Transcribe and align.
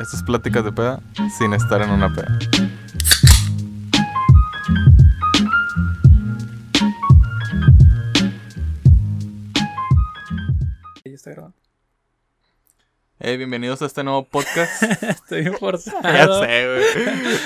Estas 0.00 0.22
pláticas 0.22 0.64
de 0.64 0.72
peda 0.72 1.00
sin 1.38 1.52
estar 1.52 1.82
en 1.82 1.90
una 1.90 2.08
peda. 2.14 2.38
Ya 11.04 11.12
está 11.12 11.30
grabando. 11.30 11.56
Hey, 13.18 13.36
bienvenidos 13.36 13.80
a 13.82 13.86
este 13.86 14.04
nuevo 14.04 14.24
podcast. 14.28 14.82
Estoy 15.02 15.46
forzado. 15.58 16.02
ya 16.02 16.26
sé, 16.40 16.66
güey. 16.66 17.36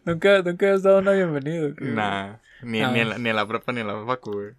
Nunca, 0.04 0.42
nunca 0.42 0.72
has 0.72 0.82
dado 0.82 0.98
una 1.00 1.12
bienvenida. 1.12 1.68
güey. 1.78 1.92
Nah, 1.92 2.36
ni, 2.62 2.80
Ah. 2.82 2.90
ni, 2.90 3.00
en 3.00 3.08
la, 3.10 3.18
ni 3.18 3.28
en 3.30 3.36
la 3.36 3.46
prepa 3.46 3.72
ni 3.72 3.80
en 3.80 3.86
la 3.86 4.04
facu, 4.04 4.32
güey. 4.32 4.50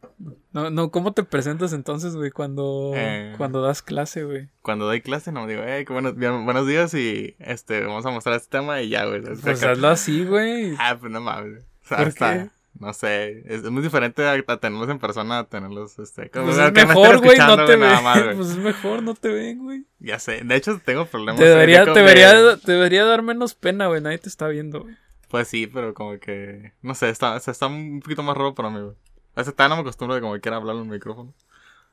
No, 0.53 0.69
no, 0.69 0.91
¿cómo 0.91 1.13
te 1.13 1.23
presentas 1.23 1.73
entonces, 1.73 2.15
güey, 2.15 2.31
cuando, 2.31 2.91
Eh. 2.95 3.33
cuando 3.37 3.61
das 3.61 3.81
clase, 3.81 4.23
güey? 4.23 4.49
Cuando 4.61 4.85
doy 4.85 5.01
clase, 5.01 5.31
no 5.31 5.47
digo, 5.47 5.61
hey, 5.65 5.85
qué 5.85 5.93
buenos, 5.93 6.15
bien- 6.15 6.45
buenos 6.45 6.67
días 6.67 6.93
y 6.93 7.35
este, 7.39 7.81
vamos 7.81 8.05
a 8.05 8.09
mostrar 8.11 8.35
este 8.35 8.49
tema 8.57 8.81
y 8.81 8.89
ya, 8.89 9.05
güey. 9.05 9.21
Es 9.31 9.41
Pues 9.41 9.63
hazlo 9.63 9.87
así, 9.89 10.25
güey. 10.25 10.75
Ah, 10.79 10.97
pues 10.99 11.11
no 11.11 11.21
mames. 11.21 11.63
O 11.83 11.87
sea, 11.87 11.97
¿Por 11.97 12.07
hasta- 12.07 12.33
qué? 12.43 12.49
no 12.79 12.93
sé, 12.93 13.39
es, 13.53 13.63
es 13.63 13.69
muy 13.69 13.83
diferente 13.83 14.23
a, 14.25 14.31
a 14.47 14.57
tenerlos 14.57 14.89
en 14.89 14.97
persona 14.97 15.39
a 15.39 15.43
tenerlos, 15.43 15.99
este, 15.99 16.29
como 16.29 16.45
Pues 16.45 16.57
es 16.57 16.73
mejor, 16.73 17.17
güey, 17.21 17.37
no 17.37 17.65
te 17.65 17.75
ven. 17.75 18.03
más. 18.03 18.19
Pues 18.37 18.49
es 18.51 18.57
mejor, 18.57 19.03
no 19.03 19.13
te 19.13 19.27
ven, 19.29 19.59
güey. 19.59 19.83
Ya 19.99 20.17
sé, 20.19 20.41
de 20.43 20.55
hecho 20.55 20.79
tengo 20.83 21.05
problemas. 21.05 21.37
Te 21.39 21.43
de 21.45 21.49
debería, 21.51 21.83
te 21.83 21.91
de- 21.91 21.99
debería, 21.99 22.57
te 22.57 22.71
debería 22.71 23.05
dar 23.05 23.21
menos 23.23 23.53
pena, 23.55 23.87
güey. 23.87 24.01
Nadie 24.01 24.17
te 24.19 24.29
está 24.29 24.47
viendo, 24.47 24.81
güey. 24.83 24.95
Pues 25.31 25.47
sí, 25.47 25.65
pero 25.65 25.93
como 25.93 26.19
que, 26.19 26.73
no 26.81 26.93
sé, 26.93 27.09
está, 27.09 27.37
está 27.37 27.67
un 27.67 28.01
poquito 28.01 28.21
más 28.21 28.35
raro 28.35 28.53
para 28.53 28.69
mí, 28.69 28.81
güey. 28.81 28.95
Sea, 29.35 29.45
todavía 29.45 29.69
no 29.69 29.75
me 29.77 29.81
acostumbro 29.81 30.15
de 30.15 30.21
como 30.21 30.33
que 30.33 30.41
quiera 30.41 30.57
hablar 30.57 30.75
en 30.75 30.81
el 30.83 30.87
micrófono. 30.89 31.33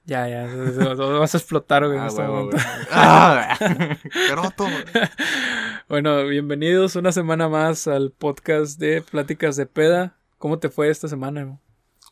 Ya, 0.05 0.27
ya. 0.29 0.47
vas 0.47 1.35
a 1.35 1.39
explotar, 1.39 1.87
güey, 1.87 1.99
en 1.99 2.05
Ah, 2.05 2.07
este 2.09 2.21
huevo, 2.23 2.47
güey. 2.47 2.59
¡Ah! 2.91 3.57
¡Qué 4.03 4.35
roto! 4.35 4.67
Bueno, 5.89 6.27
bienvenidos 6.27 6.97
una 6.97 7.13
semana 7.13 7.49
más 7.49 7.89
al 7.89 8.11
podcast 8.11 8.79
de 8.79 9.01
Pláticas 9.01 9.57
de 9.57 9.65
Peda. 9.65 10.17
¿Cómo 10.37 10.59
te 10.59 10.69
fue 10.69 10.91
esta 10.91 11.09
semana, 11.09 11.45
güey? 11.45 11.57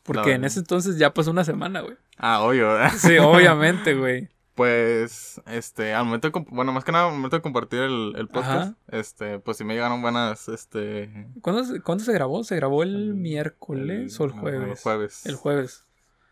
Porque 0.02 0.32
en 0.32 0.44
ese 0.44 0.60
entonces 0.60 0.96
ya 0.96 1.12
pasó 1.12 1.30
una 1.30 1.44
semana, 1.44 1.80
güey. 1.82 1.96
Ah, 2.16 2.40
obvio, 2.40 2.68
¿verdad? 2.68 2.92
Sí, 2.96 3.18
obviamente, 3.18 3.92
güey. 3.98 4.30
Pues, 4.56 5.40
este, 5.46 5.92
al 5.94 6.06
momento 6.06 6.30
de, 6.30 6.44
bueno, 6.48 6.72
más 6.72 6.82
que 6.82 6.90
nada, 6.90 7.06
al 7.08 7.12
momento 7.14 7.36
de 7.36 7.42
compartir 7.42 7.80
el, 7.80 8.14
el 8.16 8.26
podcast, 8.26 8.72
Ajá. 8.72 8.74
este, 8.88 9.38
pues 9.38 9.58
sí 9.58 9.64
me 9.64 9.74
llegaron 9.74 10.00
buenas, 10.02 10.48
este... 10.48 11.28
¿Cuándo, 11.42 11.62
se- 11.62 11.80
cuándo 11.82 12.02
se 12.02 12.12
grabó? 12.12 12.42
¿Se 12.42 12.56
grabó 12.56 12.82
el 12.82 13.14
miércoles 13.14 14.18
o 14.18 14.24
el 14.24 14.30
jueves? 14.32 14.80
jueves. 14.82 15.26
El 15.26 15.36
jueves. 15.36 15.84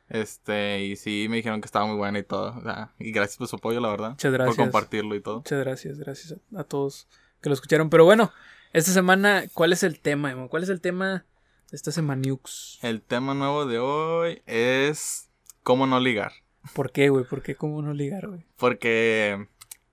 Este, 0.08 0.83
y 0.84 0.97
sí 0.97 1.27
me 1.28 1.36
dijeron 1.36 1.61
que 1.61 1.66
estaba 1.66 1.86
muy 1.86 1.97
buena 1.97 2.19
y 2.19 2.22
todo. 2.22 2.56
O 2.56 2.62
sea, 2.62 2.92
y 2.98 3.12
gracias 3.12 3.36
por 3.36 3.47
su 3.48 3.56
apoyo, 3.56 3.81
la 3.81 3.89
verdad. 3.91 4.11
Muchas 4.11 4.33
gracias. 4.33 4.56
Por 4.56 4.64
compartirlo 4.64 5.14
y 5.14 5.20
todo. 5.20 5.36
Muchas 5.36 5.61
gracias, 5.61 5.98
gracias 5.98 6.38
a, 6.55 6.61
a 6.61 6.64
todos 6.64 7.06
que 7.42 7.48
lo 7.50 7.55
escucharon. 7.55 7.91
Pero 7.91 8.05
bueno, 8.06 8.33
esta 8.72 8.91
semana, 8.91 9.44
¿cuál 9.53 9.72
es 9.75 9.83
el 9.83 10.00
tema, 10.00 10.31
Emo? 10.31 10.48
¿Cuál 10.48 10.62
es 10.62 10.70
el 10.70 10.81
tema 10.81 11.27
de 11.70 11.77
esta 11.77 11.92
semana, 11.92 12.22
Nukes? 12.27 12.78
El 12.83 13.03
tema 13.03 13.34
nuevo 13.34 13.66
de 13.66 13.78
hoy 13.78 14.42
es 14.47 15.28
cómo 15.62 15.86
no 15.86 16.00
ligar. 16.00 16.33
¿Por 16.73 16.91
qué, 16.93 17.09
güey? 17.09 17.25
¿Por 17.25 17.43
qué 17.43 17.55
cómo 17.55 17.83
no 17.83 17.93
ligar, 17.93 18.29
güey? 18.29 18.45
Porque, 18.57 19.47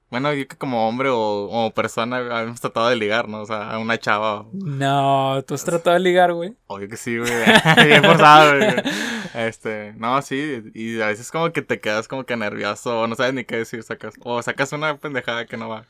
bueno, 0.09 0.33
yo 0.33 0.47
que 0.47 0.55
como 0.55 0.87
hombre 0.87 1.09
o, 1.09 1.17
o 1.17 1.71
persona 1.73 2.41
hemos 2.41 2.61
tratado 2.61 2.89
de 2.89 2.95
ligar, 2.95 3.27
¿no? 3.27 3.41
O 3.41 3.45
sea, 3.45 3.71
a 3.71 3.79
una 3.79 3.97
chava. 3.97 4.45
No, 4.53 5.43
tú 5.45 5.53
has 5.53 5.65
tratado 5.65 5.95
de 5.95 5.99
ligar, 5.99 6.33
güey. 6.33 6.55
Obvio 6.67 6.87
que 6.87 6.97
sí, 6.97 7.17
güey. 7.17 7.31
Bien 7.85 8.03
forzado, 8.03 8.57
güey. 8.57 8.75
Este, 9.33 9.93
no, 9.95 10.21
sí. 10.21 10.61
Y 10.73 10.99
a 10.99 11.07
veces 11.07 11.31
como 11.31 11.53
que 11.53 11.61
te 11.61 11.79
quedas 11.79 12.09
como 12.09 12.25
que 12.25 12.35
nervioso 12.35 13.01
o 13.01 13.07
no 13.07 13.15
sabes 13.15 13.33
ni 13.33 13.45
qué 13.45 13.57
decir. 13.57 13.81
Sacas, 13.81 14.15
o 14.19 14.41
sacas 14.41 14.73
una 14.73 14.97
pendejada 14.97 15.45
que 15.45 15.55
no 15.55 15.69
va. 15.69 15.85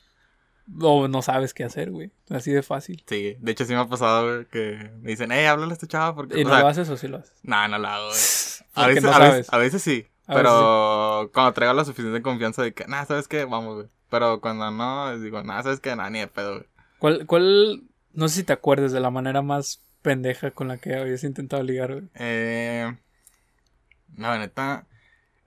O 0.80 1.08
no 1.08 1.22
sabes 1.22 1.54
qué 1.54 1.64
hacer, 1.64 1.92
güey. 1.92 2.12
Así 2.30 2.52
de 2.52 2.62
fácil. 2.62 3.04
Sí, 3.08 3.36
de 3.40 3.52
hecho 3.52 3.66
sí 3.66 3.74
me 3.74 3.80
ha 3.80 3.88
pasado, 3.88 4.28
güey, 4.28 4.46
que 4.46 4.92
me 5.02 5.12
dicen, 5.12 5.32
hey, 5.32 5.46
háblale 5.46 5.72
a 5.72 5.74
esta 5.74 5.88
chava 5.88 6.16
porque... 6.16 6.38
¿Y 6.38 6.42
o 6.42 6.44
no 6.46 6.52
sea, 6.52 6.60
lo 6.62 6.68
haces 6.68 6.90
o 6.90 6.98
sí 6.98 7.08
lo 7.08 7.18
haces? 7.18 7.34
No, 7.44 7.68
no 7.68 7.80
lo 7.80 7.88
hago, 7.88 8.08
güey. 8.08 8.20
A 8.74 8.88
veces, 8.88 9.04
no 9.04 9.12
a, 9.12 9.20
veces, 9.20 9.48
a 9.52 9.58
veces 9.58 9.82
sí. 9.82 10.08
Pero 10.34 11.30
cuando 11.34 11.54
traigo 11.54 11.74
la 11.74 11.86
suficiente 11.86 12.22
confianza 12.22 12.64
de 12.64 12.74
que, 12.74 12.86
nah, 12.86 13.06
¿sabes 13.06 13.28
qué? 13.28 13.46
Vamos, 13.46 13.76
güey. 13.76 13.88
Pero 14.10 14.42
cuando 14.42 14.70
no, 14.72 15.18
digo, 15.20 15.44
nah, 15.44 15.62
¿sabes 15.64 15.80
qué? 15.80 15.96
Nah, 15.96 16.10
ni 16.10 16.20
de 16.20 16.28
pedo, 16.28 16.54
güey. 16.56 16.66
¿Cuál, 17.00 17.26
cuál, 17.26 17.84
no 18.14 18.28
sé 18.28 18.36
si 18.36 18.44
te 18.44 18.54
acuerdas 18.54 18.92
de 18.92 19.00
la 19.00 19.10
manera 19.10 19.42
más 19.42 19.82
pendeja 20.02 20.52
con 20.52 20.68
la 20.68 20.78
que 20.78 20.96
habías 20.96 21.24
intentado 21.24 21.64
ligar, 21.64 21.94
güey? 21.94 22.08
Eh, 22.16 22.96
no, 24.16 24.28
la 24.28 24.40
neta, 24.40 24.86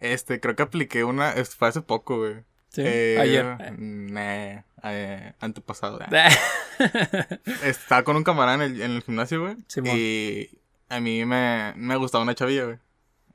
este, 0.00 0.40
creo 0.40 0.56
que 0.56 0.62
apliqué 0.62 1.04
una, 1.04 1.32
fue 1.44 1.68
hace 1.68 1.80
poco, 1.82 2.18
güey. 2.18 2.34
Sí, 2.70 2.82
Eh, 2.84 3.18
ayer. 3.20 3.72
Nah, 3.78 4.62
eh, 4.82 5.32
antepasado. 5.40 6.00
Estaba 7.62 8.02
con 8.02 8.16
un 8.16 8.24
camarada 8.24 8.64
en 8.64 8.74
el, 8.74 8.82
en 8.82 8.90
el 8.92 9.02
gimnasio, 9.02 9.42
güey. 9.42 9.56
Simón. 9.68 9.92
y 9.96 10.50
a 10.88 11.00
mí 11.00 11.24
me, 11.24 11.72
me 11.76 11.96
gustaba 11.96 12.24
una 12.24 12.34
chavilla, 12.34 12.64
güey. 12.64 12.78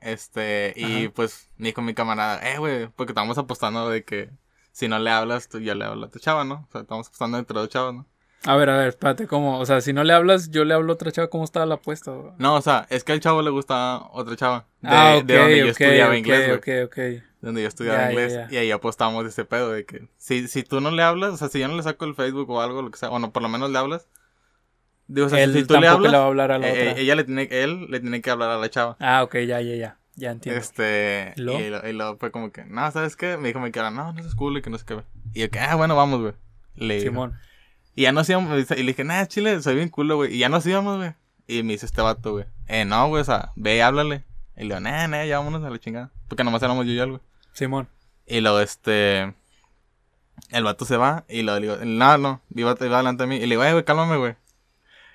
Este, 0.00 0.72
y 0.76 1.04
Ajá. 1.04 1.12
pues 1.14 1.48
me 1.56 1.68
dijo 1.68 1.82
mi 1.82 1.94
camarada, 1.94 2.40
eh, 2.50 2.58
güey, 2.58 2.88
porque 2.88 3.12
estábamos 3.12 3.38
apostando 3.38 3.88
de 3.90 4.04
que 4.04 4.30
si 4.72 4.88
no 4.88 4.98
le 4.98 5.10
hablas, 5.10 5.48
tú 5.48 5.60
ya 5.60 5.74
le 5.74 5.84
hablas 5.84 6.08
a 6.08 6.12
tu 6.12 6.18
chava, 6.18 6.44
¿no? 6.44 6.66
O 6.68 6.72
sea, 6.72 6.82
estamos 6.82 7.08
apostando 7.08 7.38
entre 7.38 7.58
dos 7.58 7.68
chavas, 7.68 7.94
¿no? 7.94 8.06
A 8.46 8.56
ver, 8.56 8.70
a 8.70 8.76
ver, 8.78 8.88
espérate, 8.88 9.26
¿cómo? 9.26 9.58
O 9.58 9.66
sea, 9.66 9.82
si 9.82 9.92
no 9.92 10.02
le 10.02 10.14
hablas, 10.14 10.50
yo 10.50 10.64
le 10.64 10.72
hablo 10.72 10.92
a 10.92 10.94
otra 10.94 11.12
chava, 11.12 11.28
¿cómo 11.28 11.44
estaba 11.44 11.66
la 11.66 11.74
apuesta? 11.74 12.12
güey? 12.12 12.32
No, 12.38 12.54
o 12.54 12.62
sea, 12.62 12.86
es 12.88 13.04
que 13.04 13.12
al 13.12 13.20
chavo 13.20 13.42
le 13.42 13.50
gusta 13.50 14.00
otra 14.12 14.34
chava. 14.36 14.66
De, 14.80 14.88
ah, 14.88 15.16
ok, 15.18 15.24
de 15.24 15.36
donde 15.36 15.58
yo 15.58 15.66
estudiaba 15.66 16.16
inglés, 16.16 16.56
ok, 16.56 16.68
ok. 16.86 16.98
Donde 17.42 17.62
yo 17.62 17.68
estudiaba 17.68 18.10
inglés. 18.10 18.50
Y 18.50 18.56
ahí 18.56 18.70
apostamos 18.70 19.26
ese 19.26 19.44
pedo 19.44 19.70
de 19.72 19.84
que 19.84 20.08
si, 20.16 20.48
si 20.48 20.62
tú 20.62 20.80
no 20.80 20.90
le 20.90 21.02
hablas, 21.02 21.34
o 21.34 21.36
sea, 21.36 21.48
si 21.48 21.58
yo 21.58 21.68
no 21.68 21.76
le 21.76 21.82
saco 21.82 22.06
el 22.06 22.14
Facebook 22.14 22.48
o 22.48 22.62
algo, 22.62 22.80
lo 22.80 22.90
que 22.90 22.98
sea, 22.98 23.10
bueno, 23.10 23.30
por 23.30 23.42
lo 23.42 23.50
menos 23.50 23.70
le 23.70 23.78
hablas. 23.78 24.08
Digo, 25.12 25.26
o 25.26 25.30
sea, 25.30 25.42
Él 25.42 25.52
si 25.52 25.64
tú 25.64 25.74
le 25.80 25.88
hablas, 25.88 26.12
le 26.12 26.18
va 26.18 26.24
a 26.24 26.26
hablar 26.28 26.52
a 26.52 26.58
la 26.58 26.68
eh, 26.68 26.90
otra. 26.90 27.00
ella 27.02 27.14
le 27.16 27.24
tiene, 27.24 27.48
él 27.50 27.86
le 27.90 27.98
tiene 27.98 28.20
que 28.20 28.30
hablar 28.30 28.50
a 28.50 28.58
la 28.58 28.70
chava. 28.70 28.96
Ah, 29.00 29.24
ok, 29.24 29.34
ya, 29.38 29.60
ya, 29.60 29.74
ya. 29.74 29.96
Ya 30.14 30.30
entiendo. 30.32 30.60
Este, 30.60 31.32
¿Y 31.36 31.40
luego? 31.40 31.60
y, 31.60 31.70
lo- 31.70 31.88
y 31.88 31.92
luego 31.94 32.16
fue 32.18 32.30
como 32.30 32.52
que, 32.52 32.64
no, 32.64 32.88
¿sabes 32.92 33.16
qué? 33.16 33.36
Me 33.36 33.48
dijo 33.48 33.58
mi 33.60 33.70
cara, 33.72 33.90
no, 33.90 34.12
no 34.12 34.20
es 34.20 34.34
cool 34.34 34.58
y 34.58 34.62
que 34.62 34.70
no 34.70 34.78
sé 34.78 34.84
qué. 34.84 34.94
güey. 34.94 35.06
Y 35.34 35.40
yo 35.40 35.50
que, 35.50 35.58
ah, 35.58 35.74
bueno, 35.74 35.96
vamos, 35.96 36.20
güey. 36.20 36.34
Le 36.76 36.94
digo. 37.00 37.10
Simón. 37.10 37.34
Y 37.96 38.02
ya 38.02 38.12
nos 38.12 38.28
íbamos, 38.30 38.70
y 38.70 38.74
le 38.82 38.84
dije, 38.84 39.02
nah, 39.02 39.24
chile, 39.26 39.60
soy 39.62 39.74
bien 39.74 39.88
culo, 39.88 40.16
güey. 40.16 40.34
Y 40.34 40.38
ya 40.38 40.48
nos 40.48 40.64
íbamos, 40.66 40.98
güey. 40.98 41.12
Y 41.48 41.62
me 41.64 41.72
dice 41.72 41.86
este 41.86 42.00
vato, 42.02 42.32
güey, 42.32 42.44
eh, 42.68 42.84
no, 42.84 43.08
güey, 43.08 43.22
o 43.22 43.24
sea, 43.24 43.50
ve 43.56 43.76
y 43.78 43.80
háblale. 43.80 44.24
Y 44.56 44.60
le 44.60 44.66
digo, 44.66 44.80
nah, 44.80 45.08
nah, 45.08 45.24
ya 45.24 45.38
vámonos 45.38 45.64
a 45.64 45.70
la 45.70 45.78
chingada. 45.80 46.12
Porque 46.28 46.44
nomás 46.44 46.62
éramos 46.62 46.86
yo 46.86 46.92
y 46.92 46.98
él, 47.00 47.08
güey. 47.10 47.20
Simón. 47.52 47.88
Y 48.26 48.40
luego, 48.40 48.60
este, 48.60 49.34
el 50.50 50.64
vato 50.64 50.84
se 50.84 50.96
va 50.96 51.24
y 51.28 51.42
lo 51.42 51.58
digo, 51.58 51.76
no, 51.84 52.18
no, 52.18 52.40
iba, 52.54 52.76
iba 52.80 52.96
delante 52.98 53.24
de 53.24 53.26
mí. 53.26 53.36
Y 53.36 53.40
le 53.40 53.46
digo, 53.46 53.64
eh, 53.64 53.72
güey, 53.72 53.84
cálmame, 53.84 54.16
güey. 54.18 54.36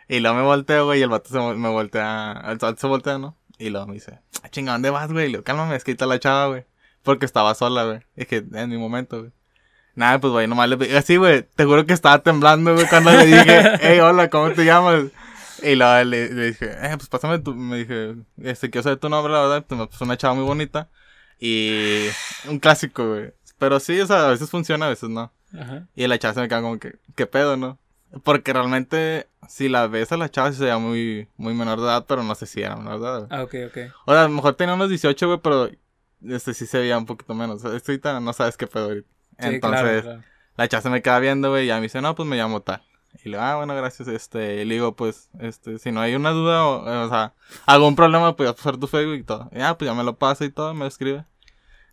Y 0.08 0.20
luego 0.20 0.38
me 0.38 0.44
volteo, 0.44 0.86
güey, 0.86 1.00
y 1.00 1.04
el 1.04 1.10
vato 1.10 1.30
se, 1.30 1.40
me 1.40 1.70
voltea, 1.70 2.44
el 2.48 2.58
vato 2.58 2.80
se 2.80 2.88
voltea, 2.88 3.18
¿no? 3.18 3.38
Y 3.58 3.70
luego 3.70 3.88
me 3.88 3.94
dice, 3.94 4.20
ah, 4.44 4.50
chinga, 4.50 4.74
¿dónde 4.74 4.90
vas, 4.90 5.12
güey? 5.12 5.26
Y 5.26 5.28
le 5.28 5.38
digo, 5.38 5.44
cálmame, 5.44 5.76
es 5.76 5.84
que 5.84 5.92
está 5.92 6.06
la 6.06 6.20
chava, 6.20 6.48
güey. 6.48 6.66
Porque 7.04 7.26
estaba 7.26 7.56
sola, 7.56 7.86
güey. 7.86 8.00
Y 8.16 8.22
dije, 8.22 8.44
en 8.54 8.70
mi 8.70 8.78
momento, 8.78 9.20
güey. 9.20 9.32
Nada, 9.96 10.20
pues, 10.20 10.32
güey, 10.32 10.48
nomás 10.48 10.68
le 10.68 10.78
pedí, 10.78 10.96
así, 10.96 11.16
güey, 11.16 11.44
te 11.56 11.64
juro 11.64 11.86
que 11.86 11.94
estaba 11.94 12.20
temblando, 12.20 12.74
güey, 12.74 12.86
cuando 12.88 13.12
le 13.12 13.26
dije, 13.26 13.72
hey, 13.82 14.00
hola, 14.00 14.30
¿cómo 14.30 14.52
te 14.52 14.66
llamas? 14.66 15.06
Y 15.64 15.76
luego 15.76 16.04
le, 16.04 16.34
le 16.34 16.46
dije, 16.48 16.66
eh, 16.66 16.98
pues 16.98 17.08
pásame 17.08 17.40
tu, 17.40 17.56
me 17.56 17.78
dije, 17.78 18.16
este, 18.44 18.70
quiero 18.70 18.84
saber 18.84 19.00
tu 19.00 19.08
nombre, 19.08 19.32
la 19.32 19.42
verdad, 19.42 19.66
pues 19.66 20.02
una 20.02 20.18
chava 20.18 20.34
muy 20.34 20.44
bonita. 20.44 20.90
Y 21.40 22.08
un 22.48 22.60
clásico, 22.60 23.08
güey. 23.08 23.34
Pero 23.58 23.80
sí, 23.80 24.00
o 24.00 24.08
sea, 24.08 24.28
a 24.28 24.30
veces 24.32 24.50
funciona, 24.50 24.88
a 24.88 24.90
veces 24.90 25.10
no. 25.10 25.32
Ajá. 25.58 25.88
Y 25.96 26.08
la 26.08 26.20
chava 26.20 26.34
se 26.34 26.42
me 26.42 26.48
queda 26.50 26.62
como 26.62 26.78
que, 26.80 26.96
¿qué 27.16 27.26
pedo, 27.26 27.56
no? 27.56 27.80
Porque 28.24 28.54
realmente, 28.54 29.28
si 29.50 29.70
la 29.70 29.88
ves 29.88 30.12
a 30.12 30.18
la 30.18 30.30
chava, 30.30 30.52
se 30.52 30.64
veía 30.64 30.78
muy, 30.78 31.28
muy 31.38 31.54
menor 31.54 31.80
de 31.80 31.86
edad, 31.86 32.06
pero 32.08 32.24
no 32.24 32.36
sé 32.36 32.46
si 32.46 32.62
era 32.62 32.76
menor 32.76 33.00
de 33.00 33.08
edad. 33.08 33.28
Ah, 33.30 33.44
ok, 33.44 33.56
ok. 33.68 33.78
O 34.06 34.12
sea, 34.14 34.22
a 34.24 34.28
lo 34.28 34.34
mejor 34.34 34.56
tenía 34.56 34.76
unos 34.76 34.90
18, 34.90 35.28
güey, 35.28 35.40
pero 35.42 35.70
este 36.28 36.54
sí 36.54 36.66
se 36.66 36.80
veía 36.80 36.98
un 36.98 37.06
poquito 37.06 37.34
menos. 37.34 37.64
Esto 37.64 37.92
ahorita 37.92 38.20
no 38.20 38.34
sabes 38.34 38.58
qué 38.58 38.68
pedo 38.68 38.86
ahorita. 38.86 39.08
Sí, 39.40 39.48
Entonces, 39.48 39.82
claro, 39.82 40.02
claro. 40.02 40.24
la 40.58 40.68
chava 40.68 40.82
se 40.82 40.90
me 40.90 41.02
queda 41.02 41.20
viendo, 41.20 41.50
güey, 41.50 41.66
y 41.66 41.68
ya 41.68 41.76
me 41.76 41.84
dice, 41.84 42.02
no, 42.02 42.16
pues 42.16 42.28
me 42.28 42.38
llamo 42.38 42.62
tal. 42.62 42.82
Y 43.24 43.30
le 43.30 43.38
digo, 43.38 43.42
ah, 43.42 43.56
bueno, 43.56 43.76
gracias, 43.76 44.08
este, 44.08 44.62
y 44.62 44.66
le 44.66 44.76
digo, 44.76 44.96
pues, 44.96 45.30
este, 45.40 45.80
si 45.80 45.92
no 45.92 46.02
hay 46.02 46.16
una 46.16 46.32
duda, 46.32 46.66
o, 46.66 47.06
o 47.06 47.10
sea, 47.10 47.34
algún 47.66 47.96
problema, 47.96 48.36
pues, 48.36 48.52
pasar 48.54 48.78
tu 48.78 48.88
Facebook 48.88 49.16
y 49.16 49.24
todo. 49.24 49.50
Y 49.54 49.60
ya, 49.60 49.78
pues, 49.78 49.90
ya 49.90 49.96
me 49.96 50.04
lo 50.04 50.18
pasa 50.18 50.44
y 50.46 50.50
todo, 50.50 50.74
me 50.74 50.82
lo 50.82 50.88
escribe. 50.88 51.26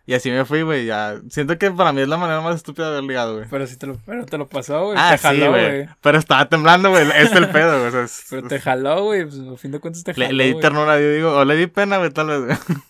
Y 0.05 0.13
así 0.15 0.29
me 0.31 0.43
fui, 0.43 0.63
güey, 0.63 0.85
ya. 0.85 1.21
Siento 1.29 1.57
que 1.57 1.71
para 1.71 1.93
mí 1.93 2.01
es 2.01 2.09
la 2.09 2.17
manera 2.17 2.41
más 2.41 2.55
estúpida 2.57 2.87
de 2.87 2.97
haber 2.97 3.03
ligado, 3.05 3.35
güey. 3.37 3.47
Pero 3.49 3.65
si 3.67 3.77
te 3.77 3.87
lo, 3.87 3.95
pero 4.05 4.25
te 4.25 4.37
lo 4.37 4.47
pasó, 4.49 4.87
güey. 4.87 4.97
Ah, 4.99 5.11
te 5.11 5.17
sí, 5.17 5.23
jaló, 5.23 5.51
güey. 5.51 5.87
Pero 6.01 6.17
estaba 6.17 6.49
temblando, 6.49 6.89
güey, 6.89 7.07
es 7.15 7.31
el 7.31 7.49
pedo, 7.49 7.77
güey. 7.77 7.87
o 7.87 7.91
sea, 7.91 8.01
es- 8.03 8.25
Pero 8.29 8.47
te 8.49 8.59
jaló, 8.59 9.03
güey. 9.05 9.23
Pues 9.25 9.39
a 9.39 9.55
fin 9.57 9.71
de 9.71 9.79
cuentas 9.79 10.03
te 10.03 10.13
jaló. 10.13 10.27
le, 10.27 10.33
le 10.33 10.45
di 10.53 10.59
ternura, 10.59 10.99
yo 10.99 11.09
digo, 11.11 11.31
o 11.37 11.45
le 11.45 11.55
di 11.55 11.67
pena, 11.67 11.97
güey, 11.99 12.09
tal 12.11 12.27
vez, 12.27 12.39
güey. 12.45 12.57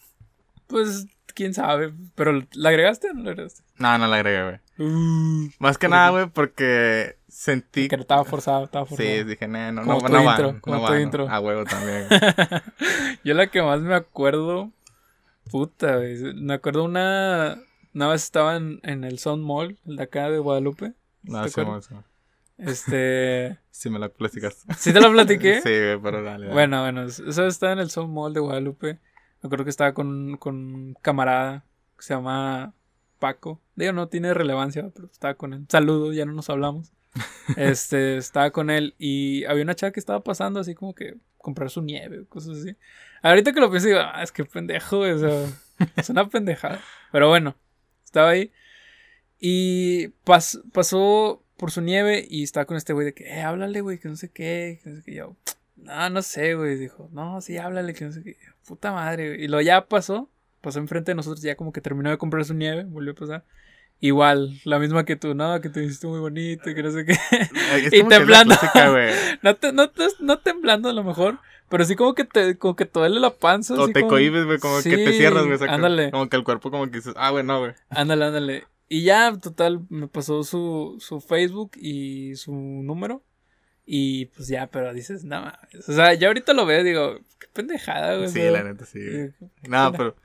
Pues 0.68 1.06
quién 1.36 1.54
sabe. 1.54 1.94
Pero 2.16 2.42
¿la 2.54 2.70
agregaste 2.70 3.10
o 3.12 3.14
no 3.14 3.24
la 3.26 3.32
agregaste? 3.32 3.62
No, 3.78 3.98
no 4.00 4.08
la 4.08 4.16
agregué, 4.16 4.44
güey. 4.44 4.60
Uh, 4.80 5.50
Más 5.60 5.78
que 5.78 5.88
¿Por 5.88 5.96
nada, 5.96 6.10
güey, 6.10 6.26
porque 6.28 7.18
sentí... 7.28 7.88
que 7.90 7.96
estaba 7.96 8.24
forzado, 8.26 8.64
estaba 8.66 8.86
forzado. 8.88 9.08
Sí, 9.08 9.24
dije, 9.24 9.48
nah, 9.48 9.72
no, 9.72 9.84
Como 9.84 10.00
no, 10.00 10.08
tu 10.08 10.12
no 10.14 10.24
intro, 10.32 10.48
va, 10.54 10.60
como 10.62 10.76
no 10.78 10.82
tu 10.82 10.88
va, 10.88 10.96
no. 10.98 11.00
intro. 11.00 11.30
A 11.30 11.40
huevo 11.40 11.64
también. 11.66 12.08
Yo 13.24 13.34
la 13.36 13.48
que 13.48 13.62
más 13.62 13.82
me 13.82 13.94
acuerdo. 13.94 14.72
Puta, 15.50 15.98
güey. 15.98 16.34
Me 16.36 16.54
acuerdo 16.54 16.84
una. 16.84 17.62
Una 17.94 18.08
vez 18.08 18.24
estaba 18.24 18.56
en, 18.56 18.80
en 18.84 19.04
el 19.04 19.20
Sun 19.20 19.42
Mall, 19.42 19.78
el 19.86 19.98
de 19.98 20.04
acá 20.04 20.30
de 20.30 20.40
Guadalupe. 20.40 20.94
No, 21.24 21.44
¿Te 21.44 21.50
sí. 21.50 21.62
Este. 22.58 23.60
Sí, 23.74 23.90
me 23.90 23.98
la 23.98 24.10
platicas. 24.10 24.66
¿Sí 24.78 24.94
te 24.94 25.02
lo 25.02 25.12
platiqué? 25.12 25.56
sí, 25.64 25.70
güey, 25.70 26.00
pero 26.00 26.22
dale, 26.24 26.46
dale. 26.46 26.54
Bueno, 26.54 26.82
bueno, 26.82 27.04
eso 27.06 27.48
está 27.48 27.72
en 27.72 27.80
el 27.80 27.90
Soul 27.90 28.08
Mall 28.08 28.34
de 28.34 28.40
Guadalupe. 28.40 29.00
Me 29.42 29.48
acuerdo 29.48 29.64
que 29.64 29.72
estaba 29.72 29.94
con, 29.94 30.38
con 30.38 30.56
un 30.56 30.94
camarada 31.02 31.66
que 31.98 32.04
se 32.04 32.14
llama 32.14 32.76
Paco. 33.18 33.60
Digo, 33.76 33.92
no 33.92 34.08
tiene 34.10 34.34
relevancia, 34.34 34.90
pero 34.94 35.08
estaba 35.08 35.34
con 35.34 35.54
él. 35.54 35.66
Saludos, 35.70 36.16
ya 36.16 36.26
no 36.26 36.34
nos 36.34 36.50
hablamos. 36.52 36.94
Este, 37.58 38.18
estaba 38.18 38.52
con 38.52 38.70
él 38.70 38.96
y 38.98 39.44
había 39.46 39.64
una 39.64 39.76
chava 39.76 39.92
que 39.92 40.00
estaba 40.00 40.24
pasando 40.24 40.60
así 40.60 40.74
como 40.74 40.96
que 40.96 41.16
comprar 41.38 41.70
su 41.70 41.82
nieve 41.82 42.26
cosas 42.28 42.58
así. 42.60 42.76
Ahorita 43.22 43.54
que 43.54 43.60
lo 43.60 43.70
pienso 43.70 43.88
digo, 43.88 44.00
ah, 44.02 44.24
es 44.24 44.32
que 44.32 44.46
pendejo, 44.46 45.06
es 45.06 46.10
una 46.10 46.28
pendejada. 46.30 46.82
Pero 47.12 47.30
bueno, 47.30 47.56
estaba 48.04 48.30
ahí 48.30 48.52
y 49.40 50.08
pas- 50.26 50.62
pasó 50.72 51.44
por 51.58 51.72
su 51.72 51.82
nieve 51.82 52.26
y 52.30 52.44
estaba 52.44 52.66
con 52.66 52.78
este 52.78 52.94
güey 52.94 53.06
de 53.06 53.14
que, 53.14 53.26
eh, 53.26 53.42
háblale, 53.42 53.82
güey, 53.82 54.00
que 54.00 54.08
no 54.10 54.16
sé 54.16 54.30
qué, 54.30 54.80
que 54.84 54.90
no 54.90 54.96
sé 54.98 55.04
qué. 55.04 55.16
Yo, 55.16 55.36
no, 55.78 56.10
no 56.10 56.22
sé, 56.22 56.56
güey. 56.56 56.78
Dijo, 56.78 57.10
no, 57.12 57.42
sí, 57.42 57.58
háblale, 57.58 57.94
que 57.94 58.06
no 58.06 58.12
sé 58.12 58.24
qué. 58.24 58.38
Puta 58.66 58.92
madre, 58.92 59.30
güey. 59.30 59.44
Y 59.44 59.48
lo 59.48 59.62
ya 59.62 59.86
pasó, 59.86 60.30
pasó 60.62 60.80
enfrente 60.80 61.12
de 61.12 61.16
nosotros, 61.16 61.42
ya 61.42 61.56
como 61.56 61.72
que 61.74 61.82
terminó 61.82 62.10
de 62.10 62.18
comprar 62.18 62.44
su 62.46 62.54
nieve, 62.54 62.84
volvió 62.86 63.12
a 63.12 63.16
pasar. 63.16 63.46
Igual, 64.06 64.60
la 64.66 64.80
misma 64.80 65.06
que 65.06 65.16
tú, 65.16 65.34
no, 65.34 65.62
que 65.62 65.70
te 65.70 65.82
hiciste 65.82 66.08
muy 66.08 66.20
bonito 66.20 66.70
y 66.70 66.76
que 66.76 66.84
no 66.84 66.92
sé 66.92 67.06
qué. 67.06 67.14
Es 67.86 67.94
y 67.94 68.04
temblando. 68.04 68.54
clásica. 68.54 68.92
No, 69.42 69.56
te, 69.56 69.72
no, 69.72 69.90
te- 69.92 70.08
no 70.20 70.40
temblando 70.40 70.90
a 70.90 70.94
lo 70.94 71.06
mejor, 71.06 71.40
pero 71.70 71.86
sí 71.86 71.96
como 71.96 72.14
que 72.14 72.26
te, 72.26 72.58
como 72.58 72.76
que 72.76 72.84
te 72.84 73.00
duele 73.00 73.22
la 73.22 73.30
panza. 73.34 73.76
O 73.76 73.84
así 73.86 73.94
te 73.94 74.02
como- 74.02 74.10
cohibes, 74.12 74.44
güey, 74.44 74.60
como 74.60 74.84
que 74.84 74.98
te 74.98 75.14
cierras, 75.14 75.46
güey. 75.46 75.58
Ándale. 75.70 76.12
Como 76.12 76.28
que 76.28 76.36
el 76.36 76.44
cuerpo 76.44 76.70
como 76.70 76.84
que 76.92 76.98
dices, 76.98 77.14
ah, 77.16 77.30
güey, 77.30 77.46
no, 77.46 77.60
güey. 77.60 77.72
Ándale, 77.92 78.26
ándale. 78.26 78.68
Y 78.90 79.04
ya, 79.04 79.34
total, 79.42 79.86
me 79.88 80.10
pasó 80.10 80.44
su, 80.44 80.98
su 81.00 81.22
Facebook 81.22 81.72
y 81.78 82.36
su 82.36 82.52
número. 82.54 83.24
Y 83.86 84.26
pues 84.26 84.50
ya, 84.50 84.68
pero 84.68 84.94
dices, 84.94 85.24
no 85.24 85.40
mames. 85.44 85.88
O 85.88 85.94
sea, 85.94 86.14
ya 86.14 86.28
ahorita 86.28 86.52
lo 86.52 86.66
veo 86.66 86.82
y 86.82 86.84
digo, 86.84 87.20
qué 87.40 87.48
pendejada, 87.54 88.18
güey. 88.18 88.28
Sí, 88.28 88.42
la 88.42 88.64
neta, 88.64 88.86
sí. 88.86 89.00
güey. 89.00 89.32
Nada, 89.66 89.92
pena. 89.94 89.98
pero 89.98 90.16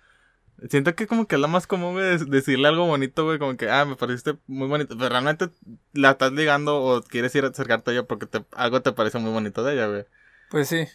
siento 0.69 0.95
que 0.95 1.07
como 1.07 1.27
que 1.27 1.37
es 1.37 1.41
lo 1.41 1.49
más 1.49 1.67
común, 1.67 1.95
güey, 1.95 2.15
es 2.15 2.29
decirle 2.29 2.69
algo 2.69 2.87
bonito, 2.87 3.25
güey, 3.25 3.39
como 3.39 3.57
que, 3.57 3.71
ah, 3.71 3.85
me 3.85 3.97
pareciste 3.97 4.37
muy 4.47 4.69
bonito. 4.69 4.97
Pero 4.97 5.11
realmente 5.11 5.51
la 5.93 6.13
estás 6.13 6.33
ligando 6.33 6.83
o 6.83 7.03
quieres 7.03 7.35
ir 7.35 7.45
a 7.45 7.49
acercarte 7.49 7.91
a 7.91 7.95
ella 7.95 8.03
porque 8.05 8.27
te, 8.27 8.45
algo 8.53 8.83
te 8.83 8.93
parece 8.93 9.19
muy 9.19 9.31
bonito 9.31 9.63
de 9.63 9.75
ella, 9.75 9.87
güey. 9.87 10.07
Pues 10.51 10.69
sí. 10.69 10.87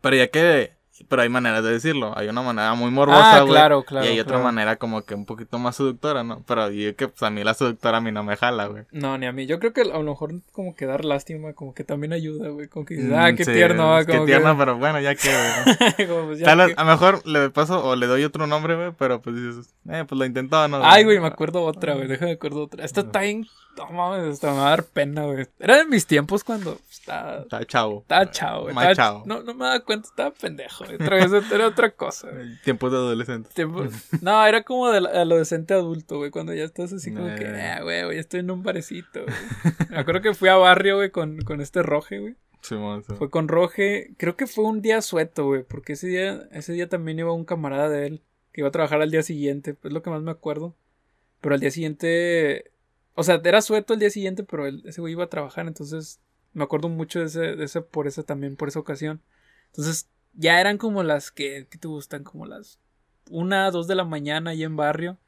Pero 0.00 0.16
ya 0.16 0.28
que, 0.28 0.76
pero 1.08 1.22
hay 1.22 1.28
maneras 1.28 1.62
de 1.64 1.70
decirlo. 1.72 2.12
Hay 2.16 2.28
una 2.28 2.42
manera 2.42 2.74
muy 2.74 2.90
morbosa, 2.90 3.36
Ah, 3.36 3.40
güey. 3.40 3.52
claro, 3.52 3.82
claro. 3.84 4.04
y 4.06 4.08
hay 4.10 4.20
otra 4.20 4.32
claro. 4.36 4.44
manera 4.44 4.76
como 4.76 5.02
que 5.02 5.14
un 5.14 5.24
poquito 5.26 5.58
más 5.58 5.76
seductora, 5.76 6.22
¿no? 6.24 6.42
Pero 6.46 6.70
yo 6.70 6.94
que 6.96 7.08
pues 7.08 7.22
a 7.22 7.30
mí 7.30 7.42
la 7.44 7.54
seductora 7.54 7.98
a 7.98 8.00
mí 8.00 8.12
no 8.12 8.22
me 8.24 8.36
jala, 8.36 8.66
güey. 8.66 8.84
No, 8.92 9.16
ni 9.18 9.26
a 9.26 9.32
mí. 9.32 9.46
Yo 9.46 9.58
creo 9.58 9.72
que 9.72 9.82
a 9.82 9.84
lo 9.84 10.02
mejor 10.02 10.34
como 10.52 10.74
que 10.74 10.86
dar 10.86 11.04
lástima, 11.04 11.52
como 11.52 11.74
que 11.74 11.84
también 11.84 12.12
ayuda, 12.12 12.48
güey. 12.48 12.68
Como 12.68 12.84
que 12.86 12.94
dices, 12.94 13.10
Mm, 13.10 13.14
ah, 13.14 13.32
qué 13.34 13.44
sí, 13.44 13.52
tierno, 13.52 13.94
ah, 13.96 14.04
Qué 14.04 14.12
como 14.12 14.26
tierno, 14.26 14.52
que... 14.52 14.58
pero 14.58 14.78
bueno, 14.78 15.00
ya 15.00 15.14
que, 15.14 15.28
güey. 15.28 16.08
pues 16.26 16.38
ya 16.40 16.46
Tal 16.46 16.58
vez, 16.58 16.66
que- 16.68 16.74
a 16.80 16.84
lo 16.84 16.90
mejor 16.90 17.26
le 17.26 17.50
paso 17.50 17.84
o 17.84 17.96
le 17.96 18.06
doy 18.06 18.24
otro 18.24 18.46
nombre, 18.46 18.76
güey, 18.76 18.92
pero 18.98 19.20
pues 19.20 19.36
dices, 19.36 19.74
eh, 19.88 20.04
pues 20.08 20.18
lo 20.18 20.24
intentó, 20.24 20.66
¿no? 20.68 20.80
Ay, 20.84 21.04
güey, 21.04 21.18
me 21.20 21.26
acuerdo 21.26 21.62
otra, 21.62 21.94
güey. 21.94 22.06
Déjame 22.08 22.32
acuerdo 22.32 22.64
otra. 22.64 22.84
Esta 22.84 23.00
está 23.02 23.20
bien. 23.20 23.46
No 23.88 23.90
mames, 23.96 24.34
hasta 24.34 24.50
me 24.52 24.58
va 24.58 24.66
a 24.66 24.70
dar 24.70 24.84
pena, 24.84 25.24
güey. 25.24 25.46
Era 25.58 25.78
de 25.78 25.86
mis 25.86 26.06
tiempos 26.06 26.44
cuando 26.44 26.78
estaba. 26.90 27.38
Está 27.42 27.64
chavo. 27.64 28.00
Estaba 28.02 28.30
chavo, 28.30 28.62
güey. 28.62 28.74
Estaba- 28.74 28.94
chavo. 28.94 29.22
No, 29.26 29.42
no 29.42 29.54
me 29.54 29.64
daba 29.64 29.80
cuenta, 29.80 30.08
estaba 30.08 30.30
pendejo. 30.32 30.84
güey. 30.84 30.96
Otra 30.96 31.16
vez 31.16 31.50
era 31.52 31.66
otra 31.66 31.90
cosa, 31.90 32.30
güey. 32.30 32.60
Tiempos 32.64 32.92
de 32.92 32.98
adolescente. 32.98 33.48
Tiempo- 33.54 33.84
No, 34.20 34.44
era 34.46 34.62
como 34.62 34.90
de 34.90 34.98
adolescente 34.98 35.74
adulto, 35.74 36.18
güey. 36.18 36.30
Cuando 36.30 36.52
ya 36.54 36.64
estás 36.64 36.92
así 36.92 37.12
como 37.12 37.26
que, 37.34 37.44
Eh. 37.44 37.62
ah, 37.62 37.82
güey, 37.82 38.14
ya 38.14 38.20
estoy 38.20 38.40
en 38.40 38.50
un 38.50 38.62
barecito, 38.62 39.22
güey. 39.24 39.34
Me 39.90 39.98
acuerdo 39.98 40.20
que 40.20 40.34
fui 40.34 40.48
a 40.48 40.56
barrio, 40.56 40.96
güey, 40.96 41.10
con, 41.10 41.38
con 41.42 41.60
este 41.60 41.82
Roge, 41.82 42.18
güey. 42.18 42.34
Sí. 42.62 42.76
Fue 43.16 43.30
con 43.30 43.48
Roge. 43.48 44.12
Creo 44.18 44.36
que 44.36 44.46
fue 44.46 44.64
un 44.64 44.82
día 44.82 45.00
sueto, 45.00 45.46
güey. 45.46 45.62
Porque 45.62 45.94
ese 45.94 46.08
día, 46.08 46.42
ese 46.52 46.74
día 46.74 46.90
también 46.90 47.18
iba 47.18 47.32
un 47.32 47.46
camarada 47.46 47.88
de 47.88 48.06
él. 48.06 48.22
Que 48.52 48.60
iba 48.60 48.68
a 48.68 48.72
trabajar 48.72 49.00
al 49.00 49.10
día 49.10 49.22
siguiente. 49.22 49.76
Es 49.82 49.92
lo 49.92 50.02
que 50.02 50.10
más 50.10 50.20
me 50.20 50.30
acuerdo. 50.30 50.74
Pero 51.40 51.54
al 51.54 51.60
día 51.62 51.70
siguiente. 51.70 52.69
O 53.20 53.22
sea, 53.22 53.38
era 53.44 53.60
sueto 53.60 53.92
el 53.92 54.00
día 54.00 54.08
siguiente, 54.08 54.44
pero 54.44 54.66
ese 54.66 55.00
güey 55.02 55.12
iba 55.12 55.24
a 55.24 55.28
trabajar. 55.28 55.66
Entonces, 55.66 56.20
me 56.54 56.64
acuerdo 56.64 56.88
mucho 56.88 57.18
de 57.20 57.26
ese, 57.26 57.40
de 57.54 57.64
ese, 57.64 57.82
por 57.82 58.06
ese 58.06 58.22
también, 58.22 58.56
por 58.56 58.68
esa 58.68 58.78
ocasión. 58.80 59.20
Entonces, 59.66 60.08
ya 60.32 60.58
eran 60.58 60.78
como 60.78 61.02
las 61.02 61.30
que, 61.30 61.66
¿qué 61.70 61.76
te 61.76 61.86
gustan? 61.86 62.24
Como 62.24 62.46
las 62.46 62.78
una, 63.30 63.70
dos 63.70 63.86
de 63.88 63.94
la 63.94 64.04
mañana 64.04 64.52
ahí 64.52 64.62
en 64.64 64.74
barrio. 64.74 65.18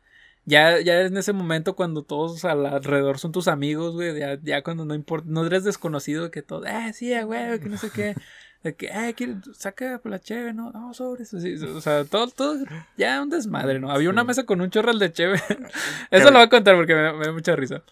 Ya, 0.46 0.80
ya 0.80 1.02
en 1.02 1.18
ese 1.18 1.34
momento 1.34 1.76
cuando 1.76 2.02
todos 2.02 2.46
al- 2.46 2.64
alrededor 2.64 3.18
son 3.18 3.30
tus 3.30 3.46
amigos, 3.46 3.94
güey, 3.94 4.18
ya, 4.18 4.40
ya 4.42 4.62
cuando 4.62 4.86
no 4.86 4.94
importa, 4.94 5.26
no 5.30 5.44
eres 5.46 5.62
desconocido 5.64 6.30
que 6.30 6.40
todo, 6.42 6.64
eh, 6.64 6.92
sí, 6.94 7.12
eh, 7.12 7.24
güey, 7.24 7.60
que 7.60 7.68
no 7.68 7.76
sé 7.76 7.90
qué, 7.90 8.14
de 8.62 8.75
que, 8.75 8.87
eh, 8.87 9.14
quiere, 9.17 9.37
saca 9.55 9.99
por 9.99 10.11
la 10.11 10.20
cheve, 10.20 10.53
no, 10.53 10.70
no, 10.70 10.94
sobre 10.94 11.25
eso, 11.25 11.41
sí, 11.41 11.55
o 11.55 11.81
sea, 11.81 12.05
todo, 12.05 12.29
todo, 12.29 12.56
ya 12.97 13.20
un 13.20 13.29
desmadre, 13.31 13.81
¿no? 13.81 13.91
Había 13.91 14.11
una 14.11 14.25
mesa 14.25 14.44
con 14.44 14.61
un 14.61 14.70
chorral 14.70 14.99
de 14.99 15.12
cheve, 15.12 15.41
eso 16.11 16.26
lo 16.26 16.38
voy 16.38 16.43
a 16.43 16.49
contar 16.49 16.76
porque 16.76 16.94
me, 16.94 17.12
me 17.12 17.26
da 17.26 17.32
mucha 17.32 17.56
risa. 17.56 17.82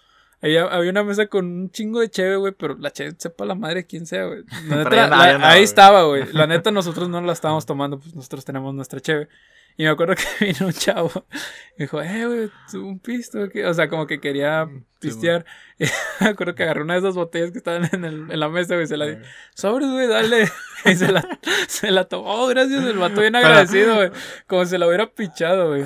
Había, 0.43 0.65
había 0.65 0.91
una 0.91 1.05
mesa 1.05 1.27
con 1.27 1.45
un 1.45 1.71
chingo 1.71 2.01
de 2.01 2.09
cheve, 2.09 2.37
güey, 2.37 2.55
pero 2.55 2.75
la 2.79 2.91
cheve 2.91 3.15
sepa 3.19 3.45
la 3.45 3.55
madre 3.55 3.85
quién 3.85 4.07
sea, 4.07 4.25
güey. 4.25 4.43
La 4.69 4.77
neta, 4.85 4.97
ya 4.97 5.07
no, 5.09 5.17
la- 5.17 5.33
ya 5.33 5.39
no, 5.39 5.45
ahí 5.47 5.63
estaba, 5.63 6.05
güey. 6.05 6.33
La 6.33 6.47
neta, 6.47 6.71
nosotros 6.71 7.11
no 7.11 7.21
la 7.21 7.33
estábamos 7.35 7.67
tomando, 7.67 7.99
pues 7.99 8.15
nosotros 8.15 8.45
tenemos 8.47 8.75
nuestra 8.75 9.01
cheve. 9.01 9.29
Y 9.77 9.85
me 9.85 9.91
acuerdo 9.91 10.15
que 10.39 10.45
vino 10.45 10.67
un 10.67 10.73
chavo 10.73 11.11
y 11.79 11.83
dijo, 11.85 12.03
eh, 12.03 12.27
güey, 12.27 12.51
¿tú 12.71 12.87
un 12.87 12.99
pisto. 12.99 13.49
¿qué?". 13.49 13.67
O 13.67 13.73
sea, 13.75 13.89
como 13.89 14.07
que 14.07 14.21
quería 14.21 14.69
pistear. 15.01 15.45
Y 15.81 15.85
me 16.23 16.29
acuerdo 16.29 16.55
que 16.55 16.63
agarró 16.65 16.83
una 16.85 16.93
de 16.93 16.99
esas 17.01 17.15
botellas 17.15 17.53
que 17.53 17.57
estaban 17.59 17.89
en, 17.91 18.05
el- 18.05 18.31
en 18.31 18.39
la 18.39 18.51
mesa, 18.51 18.75
güey, 18.75 18.87
se 18.87 18.99
la 18.99 19.07
di. 19.07 19.17
Sobres, 19.55 19.89
güey, 19.91 20.07
dale. 20.07 20.47
Y 20.85 20.95
se 20.95 21.11
la, 21.13 21.27
se 21.69 21.91
la 21.91 22.05
tomó. 22.05 22.25
Oh, 22.45 22.47
gracias, 22.49 22.85
el 22.85 22.99
vato 22.99 23.21
bien 23.23 23.35
agradecido, 23.37 23.95
güey. 23.97 24.11
Como 24.47 24.65
si 24.67 24.77
la 24.79 24.87
hubiera 24.87 25.07
pichado, 25.11 25.69
güey. 25.69 25.85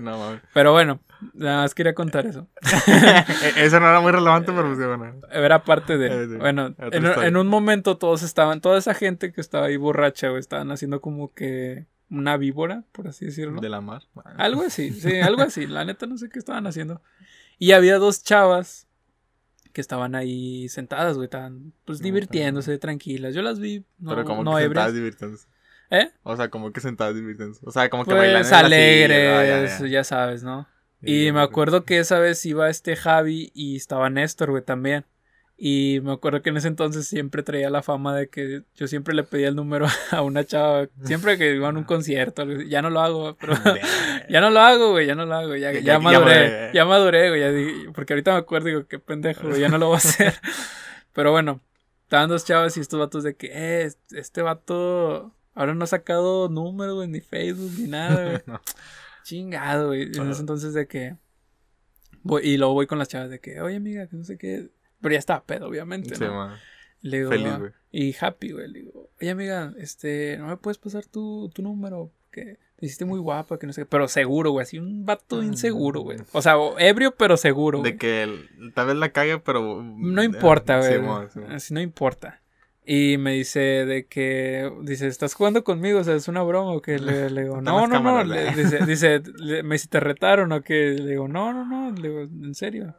no 0.00 0.18
mames. 0.18 0.40
Pero 0.52 0.72
bueno, 0.72 1.00
nada 1.32 1.62
más 1.62 1.74
quería 1.74 1.94
contar 1.94 2.26
eso. 2.26 2.48
E- 2.86 3.64
Eso 3.64 3.78
no 3.80 3.88
era 3.88 4.00
muy 4.00 4.10
relevante, 4.12 4.52
pero 4.52 4.66
pues 4.66 4.78
sí, 4.78 4.84
bueno. 4.84 5.20
Era 5.30 5.62
parte 5.64 5.94
Eh, 5.94 5.98
de. 5.98 6.28
sí. 6.28 6.36
Bueno, 6.36 6.74
en, 6.78 7.04
en 7.06 7.36
un 7.36 7.46
momento 7.48 7.98
todos 7.98 8.22
estaban, 8.24 8.60
toda 8.60 8.78
esa 8.78 8.94
gente 8.94 9.32
que 9.32 9.40
estaba 9.40 9.66
ahí 9.66 9.76
borracha, 9.76 10.28
güey, 10.28 10.40
estaban 10.40 10.70
haciendo 10.70 11.00
como 11.00 11.32
que 11.34 11.86
una 12.18 12.36
víbora, 12.36 12.84
por 12.92 13.08
así 13.08 13.26
decirlo. 13.26 13.60
De 13.60 13.68
la 13.68 13.80
mar. 13.80 14.02
Algo 14.36 14.62
así, 14.62 14.90
sí, 14.92 15.18
algo 15.20 15.42
así. 15.42 15.66
La 15.66 15.84
neta 15.84 16.06
no 16.06 16.16
sé 16.18 16.28
qué 16.28 16.38
estaban 16.38 16.66
haciendo. 16.66 17.02
Y 17.58 17.72
había 17.72 17.98
dos 17.98 18.22
chavas 18.22 18.86
que 19.72 19.80
estaban 19.80 20.14
ahí 20.14 20.68
sentadas, 20.68 21.16
güey, 21.16 21.24
estaban 21.26 21.72
pues 21.84 22.00
No, 22.00 22.04
divirtiéndose, 22.04 22.78
tranquilas. 22.78 23.34
Yo 23.34 23.42
las 23.42 23.58
vi, 23.58 23.84
no, 23.98 24.10
pero 24.10 24.24
como 24.24 24.44
no 24.44 24.56
que 24.56 24.62
sentadas 24.62 24.94
divirtiéndose. 24.94 25.48
¿Eh? 25.90 26.10
O 26.22 26.36
sea, 26.36 26.48
como 26.48 26.72
que 26.72 26.80
sentadas 26.80 27.14
divirtiéndose. 27.14 27.60
O 27.64 27.70
sea, 27.70 27.90
como 27.90 28.04
que 28.04 28.10
Pues 28.12 28.18
bailan 28.32 28.54
alegres, 28.54 29.28
ah, 29.30 29.44
ya, 29.44 29.78
ya, 29.78 29.86
ya. 29.86 30.04
sabes, 30.04 30.42
¿no? 30.42 30.68
Sí, 31.02 31.26
Y 31.26 31.32
me 31.32 31.40
acuerdo 31.40 31.84
que 31.84 31.98
esa 31.98 32.18
vez 32.18 32.44
iba 32.46 32.70
este 32.70 32.96
Javi 32.96 33.50
y 33.54 33.76
estaba 33.76 34.08
Néstor, 34.10 34.50
güey, 34.50 34.62
también. 34.62 35.04
Y 35.56 36.00
me 36.02 36.12
acuerdo 36.12 36.42
que 36.42 36.50
en 36.50 36.56
ese 36.56 36.66
entonces 36.66 37.06
siempre 37.06 37.44
traía 37.44 37.70
la 37.70 37.82
fama 37.82 38.14
de 38.16 38.28
que 38.28 38.62
yo 38.74 38.88
siempre 38.88 39.14
le 39.14 39.22
pedía 39.22 39.48
el 39.48 39.54
número 39.54 39.86
a 40.10 40.22
una 40.22 40.44
chava. 40.44 40.88
Siempre 41.04 41.38
que 41.38 41.54
iba 41.54 41.68
a 41.68 41.72
un 41.72 41.84
concierto. 41.84 42.44
Ya 42.62 42.82
no 42.82 42.90
lo 42.90 43.00
hago, 43.00 43.36
pero. 43.36 43.54
ya 44.28 44.40
no 44.40 44.50
lo 44.50 44.60
hago, 44.60 44.90
güey. 44.90 45.06
Ya 45.06 45.14
no 45.14 45.26
lo 45.26 45.34
hago. 45.34 45.54
Ya, 45.54 45.72
Ya- 45.72 45.80
ya, 45.80 45.98
maduré. 46.00 46.70
Ya 46.74 46.84
maduré, 46.84 47.28
güey. 47.28 47.40
ya 47.40 47.92
porque 47.92 48.14
ahorita 48.14 48.32
me 48.32 48.38
acuerdo 48.38 48.68
y 48.68 48.72
digo, 48.72 48.86
qué 48.88 48.98
pendejo, 48.98 49.48
güey. 49.48 49.60
Ya 49.60 49.68
no 49.68 49.78
lo 49.78 49.86
voy 49.86 49.94
a 49.94 49.98
hacer. 49.98 50.34
pero 51.12 51.30
bueno, 51.30 51.60
estaban 52.02 52.28
dos 52.28 52.44
chavas 52.44 52.76
y 52.76 52.80
estos 52.80 52.98
vatos 52.98 53.22
de 53.22 53.36
que, 53.36 53.50
eh, 53.52 53.92
este 54.12 54.42
vato. 54.42 55.32
Ahora 55.54 55.72
no 55.72 55.84
ha 55.84 55.86
sacado 55.86 56.48
número, 56.48 56.96
güey, 56.96 57.06
ni 57.06 57.20
Facebook, 57.20 57.70
ni 57.78 57.86
nada, 57.86 58.24
güey. 58.24 58.42
No. 58.46 58.60
Chingado, 59.22 59.86
güey. 59.88 60.02
En 60.02 60.30
ese 60.30 60.40
entonces 60.40 60.74
de 60.74 60.88
que. 60.88 61.16
Voy, 62.24 62.42
y 62.42 62.56
luego 62.56 62.74
voy 62.74 62.88
con 62.88 62.98
las 62.98 63.06
chavas 63.08 63.30
de 63.30 63.38
que, 63.38 63.60
oye, 63.60 63.76
amiga, 63.76 64.08
que 64.08 64.16
no 64.16 64.24
sé 64.24 64.36
qué. 64.36 64.68
Pero 65.04 65.12
ya 65.12 65.18
estaba 65.18 65.44
pedo, 65.44 65.68
obviamente, 65.68 66.16
Sí, 66.16 66.24
¿no? 66.24 66.50
Le 67.02 67.18
digo, 67.18 67.30
Feliz, 67.30 67.48
"Ah", 67.52 67.58
güey. 67.58 67.70
Y 67.92 68.16
happy, 68.18 68.52
güey. 68.52 68.66
Le 68.68 68.78
digo, 68.80 69.10
oye, 69.20 69.30
amiga, 69.30 69.74
este, 69.78 70.36
¿no 70.38 70.46
me 70.46 70.56
puedes 70.56 70.78
pasar 70.78 71.04
tu, 71.04 71.50
tu 71.54 71.60
número? 71.62 72.10
Porque 72.24 72.56
te 72.76 72.86
hiciste 72.86 73.04
muy 73.04 73.20
guapa, 73.20 73.58
que 73.58 73.66
no 73.66 73.74
sé 73.74 73.82
qué. 73.82 73.86
Pero 73.86 74.08
seguro, 74.08 74.50
güey. 74.52 74.62
Así 74.62 74.78
un 74.78 75.04
vato 75.04 75.42
inseguro, 75.42 76.00
güey. 76.00 76.16
O 76.32 76.40
sea, 76.40 76.54
ebrio, 76.78 77.14
pero 77.14 77.36
seguro. 77.36 77.80
Mm. 77.80 77.82
De 77.82 77.90
güey. 77.90 77.98
que 77.98 78.22
el- 78.22 78.72
tal 78.74 78.86
vez 78.86 78.96
la 78.96 79.10
cague, 79.10 79.38
pero. 79.38 79.82
No 79.82 80.22
importa, 80.22 80.78
güey. 80.78 80.94
Simón, 80.94 81.30
Simón. 81.30 81.52
Así 81.52 81.74
no 81.74 81.80
importa. 81.82 82.40
Y 82.86 83.16
me 83.18 83.32
dice 83.32 83.60
de 83.60 84.06
que, 84.06 84.70
dice, 84.82 85.06
¿estás 85.06 85.34
jugando 85.34 85.62
conmigo? 85.64 86.00
O 86.00 86.04
sea, 86.04 86.14
¿es 86.16 86.28
una 86.28 86.42
broma 86.42 86.72
o 86.72 86.82
qué? 86.82 86.98
Le, 86.98 87.30
le 87.30 87.42
digo, 87.42 87.60
no, 87.62 87.86
no, 87.86 88.00
no. 88.00 88.24
Le- 88.24 88.50
dice, 88.54 88.78
dice, 88.86 89.22
le- 89.38 89.62
me 89.62 89.74
dice, 89.76 89.88
¿te 89.88 90.00
retaron 90.00 90.52
o 90.52 90.62
qué? 90.62 90.96
Le 90.98 91.10
digo, 91.10 91.28
no, 91.28 91.52
no, 91.52 91.64
no. 91.66 91.92
Le 91.92 92.08
digo, 92.08 92.20
¿en 92.22 92.54
serio? 92.54 92.94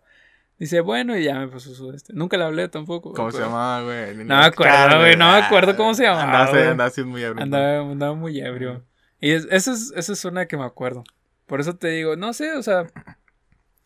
Dice, 0.58 0.80
bueno, 0.80 1.18
y 1.18 1.24
ya 1.26 1.38
me 1.40 1.48
puso 1.50 1.74
su 1.76 1.92
este. 1.92 2.14
Nunca 2.14 2.38
le 2.38 2.46
hablé 2.46 2.70
tampoco. 2.70 3.12
¿Cómo 3.14 3.32
se 3.32 3.40
llamaba, 3.40 3.84
güey? 3.84 4.16
No 4.18 4.38
me 4.38 4.46
acuerdo, 4.46 5.00
güey, 5.00 5.18
no 5.18 5.32
me 5.32 5.38
acuerdo 5.40 5.76
cómo 5.76 5.94
se 5.94 6.04
llamaba, 6.04 6.46
Andaba, 6.46 6.72
andaba 6.72 6.92
muy 7.06 7.24
ebrio. 7.24 7.44
Andaba, 7.44 7.80
andaba 7.92 8.14
muy 8.16 8.40
ebrio. 8.40 8.84
Y 9.20 9.32
es- 9.32 9.48
esa 9.52 9.74
es, 9.74 9.92
esa 9.96 10.14
es 10.14 10.24
una 10.26 10.46
que 10.46 10.56
me 10.58 10.64
acuerdo. 10.64 11.04
Por 11.46 11.60
eso 11.60 11.76
te 11.76 11.90
digo, 11.90 12.16
no 12.16 12.32
sé, 12.34 12.54
o 12.56 12.64
sea, 12.64 12.88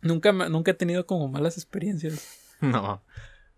nunca, 0.01 0.31
nunca 0.31 0.71
he 0.71 0.75
tenido 0.75 1.05
como 1.05 1.27
malas 1.27 1.57
experiencias. 1.57 2.35
No. 2.61 3.01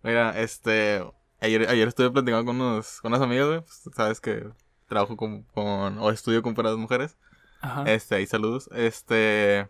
Mira, 0.03 0.39
este. 0.39 1.03
Ayer, 1.39 1.67
ayer 1.67 1.87
estuve 1.87 2.11
platicando 2.11 2.45
con 2.45 2.61
unos, 2.61 3.01
con 3.01 3.11
unas 3.11 3.21
amigas, 3.23 3.47
güey. 3.47 3.59
Pues, 3.61 3.81
sabes 3.95 4.21
que 4.21 4.47
trabajo 4.87 5.17
con, 5.17 5.41
con. 5.41 5.97
o 5.97 6.11
estudio 6.11 6.43
con 6.43 6.53
puras 6.53 6.75
mujeres. 6.77 7.17
Ajá. 7.61 7.83
Este, 7.87 8.13
ahí 8.13 8.27
saludos. 8.27 8.69
Este. 8.75 9.67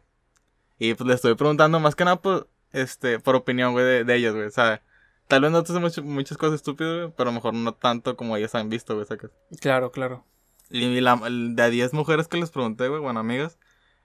Y 0.79 0.93
pues 0.95 1.07
le 1.07 1.13
estoy 1.13 1.35
preguntando 1.35 1.79
más 1.79 1.95
que 1.95 2.03
nada 2.03 2.21
por, 2.21 2.49
este, 2.73 3.19
por 3.19 3.35
opinión, 3.35 3.73
güey, 3.73 3.85
de, 3.85 4.03
de 4.03 4.15
ellas, 4.15 4.33
güey. 4.33 4.45
O 4.47 4.51
sea, 4.51 4.81
tal 5.27 5.41
vez 5.41 5.51
no 5.51 5.63
te 5.63 5.71
hacen 5.71 5.81
mucho- 5.81 6.03
muchas 6.03 6.37
cosas 6.37 6.55
estúpidas, 6.55 6.95
güey, 6.97 7.13
pero 7.15 7.29
a 7.29 7.31
lo 7.31 7.35
mejor 7.35 7.53
no 7.53 7.73
tanto 7.73 8.15
como 8.17 8.35
ellas 8.37 8.55
han 8.55 8.69
visto, 8.69 8.95
güey, 8.95 9.05
sacas. 9.07 9.31
Claro, 9.59 9.91
claro. 9.91 10.25
Y 10.69 11.01
la, 11.01 11.15
de 11.29 11.61
a 11.63 11.69
10 11.69 11.93
mujeres 11.93 12.27
que 12.27 12.37
les 12.37 12.49
pregunté, 12.51 12.87
güey, 12.87 13.01
bueno, 13.01 13.19
amigas, 13.19 13.57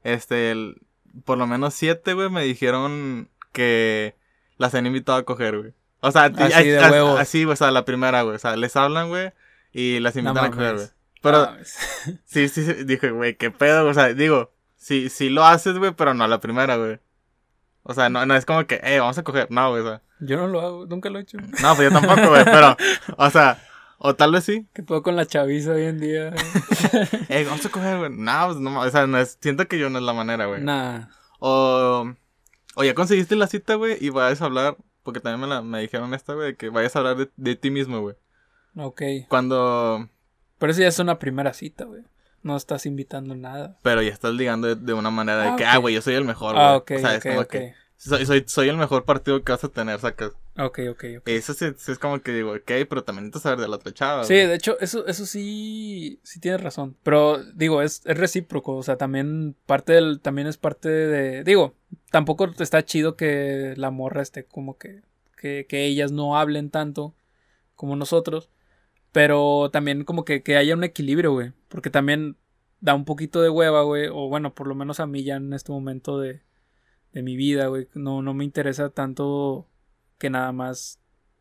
este, 0.02 0.50
el- 0.50 0.80
por 1.25 1.38
lo 1.38 1.46
menos 1.46 1.75
7, 1.75 2.12
güey, 2.14 2.28
me 2.30 2.42
dijeron 2.42 3.30
que 3.52 4.16
las 4.58 4.75
han 4.75 4.87
invitado 4.87 5.18
a 5.18 5.25
coger, 5.25 5.56
güey. 5.58 5.73
O 6.00 6.11
sea, 6.12 6.25
Así 6.25 6.68
de 6.68 6.90
huevos. 6.90 7.18
así, 7.18 7.44
güey, 7.44 7.54
o 7.54 7.56
sea, 7.56 7.70
la 7.70 7.85
primera, 7.85 8.23
güey. 8.23 8.37
O 8.37 8.38
sea, 8.38 8.54
les 8.56 8.76
hablan, 8.76 9.08
güey, 9.08 9.32
y 9.73 9.99
las 10.00 10.14
No 10.16 10.20
invitan 10.30 10.44
a 10.44 10.50
coger, 10.50 10.75
güey. 10.75 10.87
Pero, 11.23 11.56
es- 11.56 11.78
sí, 12.25 12.49
sí, 12.49 12.64
sí, 12.64 12.85
dije, 12.85 13.11
güey, 13.11 13.37
qué 13.37 13.50
pedo, 13.50 13.88
o 13.88 13.94
sea, 13.94 14.12
digo, 14.12 14.52
sí, 14.76 15.08
sí 15.08 15.30
lo 15.30 15.44
haces, 15.44 15.78
güey, 15.78 15.92
pero 15.92 16.14
no 16.14 16.25
a 16.25 16.28
la 16.28 16.40
primera, 16.40 16.76
güey. 16.76 16.99
O 17.88 17.95
sea, 17.95 18.09
no, 18.09 18.26
no 18.26 18.35
es 18.35 18.45
como 18.45 18.66
que, 18.66 18.81
eh, 18.83 18.99
vamos 18.99 19.16
a 19.16 19.23
coger, 19.23 19.47
no, 19.50 19.71
güey, 19.71 19.83
o 19.83 19.87
sea. 19.87 20.02
yo 20.19 20.37
no 20.37 20.49
lo 20.49 20.61
hago, 20.61 20.87
nunca 20.87 21.09
lo 21.09 21.19
he 21.21 21.23
hecho. 21.23 21.38
No, 21.38 21.76
pues 21.76 21.88
yo 21.88 21.90
tampoco, 21.93 22.28
güey, 22.31 22.45
pero, 22.45 22.76
o 23.16 23.31
sea, 23.31 23.62
o 23.99 24.14
tal 24.16 24.33
vez 24.33 24.43
sí. 24.45 24.66
¿Qué 24.75 24.83
puedo 24.83 25.02
con 25.02 25.14
la 25.14 25.25
chaviza 25.25 25.71
hoy 25.73 25.85
en 25.85 26.00
día? 26.00 26.35
Eh, 27.28 27.45
vamos 27.45 27.64
a 27.64 27.69
coger, 27.69 27.99
güey. 27.99 28.11
No, 28.11 28.47
pues 28.47 28.59
no, 28.59 28.81
o 28.81 28.90
sea, 28.90 29.07
no 29.07 29.19
es, 29.19 29.38
siento 29.40 29.69
que 29.69 29.78
yo 29.78 29.88
no 29.90 29.99
es 29.99 30.05
la 30.05 30.12
manera, 30.12 30.47
güey. 30.47 30.62
nah. 30.62 31.07
O, 31.38 32.12
o 32.75 32.85
ya 32.85 32.95
conseguiste 32.95 33.37
la 33.37 33.47
cita, 33.47 33.75
güey, 33.75 33.97
y 34.00 34.11
vayas 34.11 34.43
a 34.43 34.47
hablar, 34.47 34.76
porque 35.02 35.21
también 35.21 35.40
me, 35.49 35.55
la, 35.55 35.62
me 35.62 35.81
dijeron 35.81 36.12
esta, 36.14 36.35
güey, 36.35 36.57
que 36.57 36.71
vayas 36.71 36.97
a 36.97 37.00
hablar 37.00 37.16
de, 37.16 37.31
de 37.37 37.57
ti 37.57 37.71
mismo, 37.71 38.00
güey. 38.00 38.16
Ok. 38.76 39.02
Cuando, 39.28 40.09
Pero 40.59 40.73
eso 40.73 40.81
ya 40.81 40.88
es 40.88 40.99
una 40.99 41.19
primera 41.19 41.52
cita, 41.55 41.85
güey. 41.85 42.02
No 42.47 42.57
estás 42.57 42.87
invitando 42.87 43.35
nada. 43.35 43.76
pero 43.83 44.00
ya 44.03 44.11
estás 44.12 44.33
ligando 44.33 44.69
de, 44.69 44.76
de 44.76 44.93
una 44.95 45.11
manera 45.11 45.43
de 45.43 45.49
Ah, 45.49 45.57
que, 45.57 45.65
ah, 45.65 45.76
güey, 45.79 45.95
yo 45.95 46.00
soy 46.03 46.15
el 46.15 46.25
mejor, 46.25 46.55
güey. 46.55 46.65
Ah, 46.65 46.76
ok, 46.76 46.93
o 46.97 46.99
sea, 47.00 47.15
es 47.17 47.23
como 47.25 47.45
que, 47.47 47.75
soy, 47.97 48.25
soy, 48.25 48.45
soy 48.47 48.69
el 48.69 48.76
mejor 48.76 49.05
partido 49.05 49.43
que 49.43 49.53
vas 49.53 49.65
a 49.65 49.69
tener, 49.69 49.99
sacas. 49.99 50.33
Ok, 50.59 50.79
ok, 50.91 51.05
ok. 51.19 51.29
Eso 51.29 51.55
sí, 51.55 51.67
sí 51.76 51.93
es 51.93 51.99
como 51.99 52.21
que 52.21 52.33
digo, 52.33 52.53
ok, 52.53 52.71
pero 52.88 53.03
también 53.03 53.25
necesitas 53.25 53.43
saber 53.43 53.59
de 53.59 53.69
la 53.69 53.76
otra 53.76 53.93
chava, 53.93 54.25
Sí, 54.25 54.35
de 54.35 54.55
hecho, 54.55 54.79
eso, 54.81 55.07
eso 55.07 55.26
sí, 55.26 56.21
sí 56.23 56.38
tienes 56.41 56.61
razón. 56.62 56.97
Pero, 57.03 57.43
digo, 57.55 57.83
es, 57.83 58.03
es 58.05 58.17
recíproco. 58.17 58.76
O 58.76 58.83
sea, 58.83 58.97
también 58.97 59.57
parte 59.67 59.93
del, 59.95 60.21
también 60.21 60.47
es 60.47 60.57
parte 60.57 60.88
de. 60.88 61.43
Digo, 61.45 61.75
tampoco 62.11 62.49
está 62.59 62.85
chido 62.85 63.17
que 63.17 63.75
la 63.76 63.91
morra 63.91 64.23
esté 64.23 64.45
como 64.45 64.79
que. 64.79 65.03
que, 65.37 65.67
que 65.69 65.85
ellas 65.85 66.12
no 66.12 66.38
hablen 66.38 66.71
tanto 66.71 67.12
como 67.75 67.97
nosotros. 67.97 68.49
Pero 69.16 69.70
también 69.70 70.04
como 70.04 70.26
que, 70.26 70.42
que 70.42 70.58
haya 70.58 70.75
un 70.75 70.85
equilibrio, 70.85 71.32
güey. 71.32 71.54
Porque 71.68 71.88
también 71.88 72.37
da 72.82 72.94
un 72.94 73.06
poquito 73.06 73.40
de 73.40 73.49
hueva, 73.49 73.82
güey. 73.82 74.08
O 74.08 74.28
bueno, 74.28 74.54
por 74.54 74.66
lo 74.66 74.75
menos 74.75 75.00
a 75.00 75.06
mí 75.06 75.25
ya 75.25 75.37
en 75.37 75.54
este 75.54 75.73
momento 75.73 76.20
de, 76.20 76.42
de 77.14 77.23
mi 77.23 77.35
vida, 77.35 77.68
güey. 77.68 77.88
No, 77.94 78.20
no 78.20 78.35
me 78.35 78.44
interesa 78.44 78.90
tanto 78.90 79.70
que 80.18 80.28
nada 80.28 80.52
más 80.52 81.00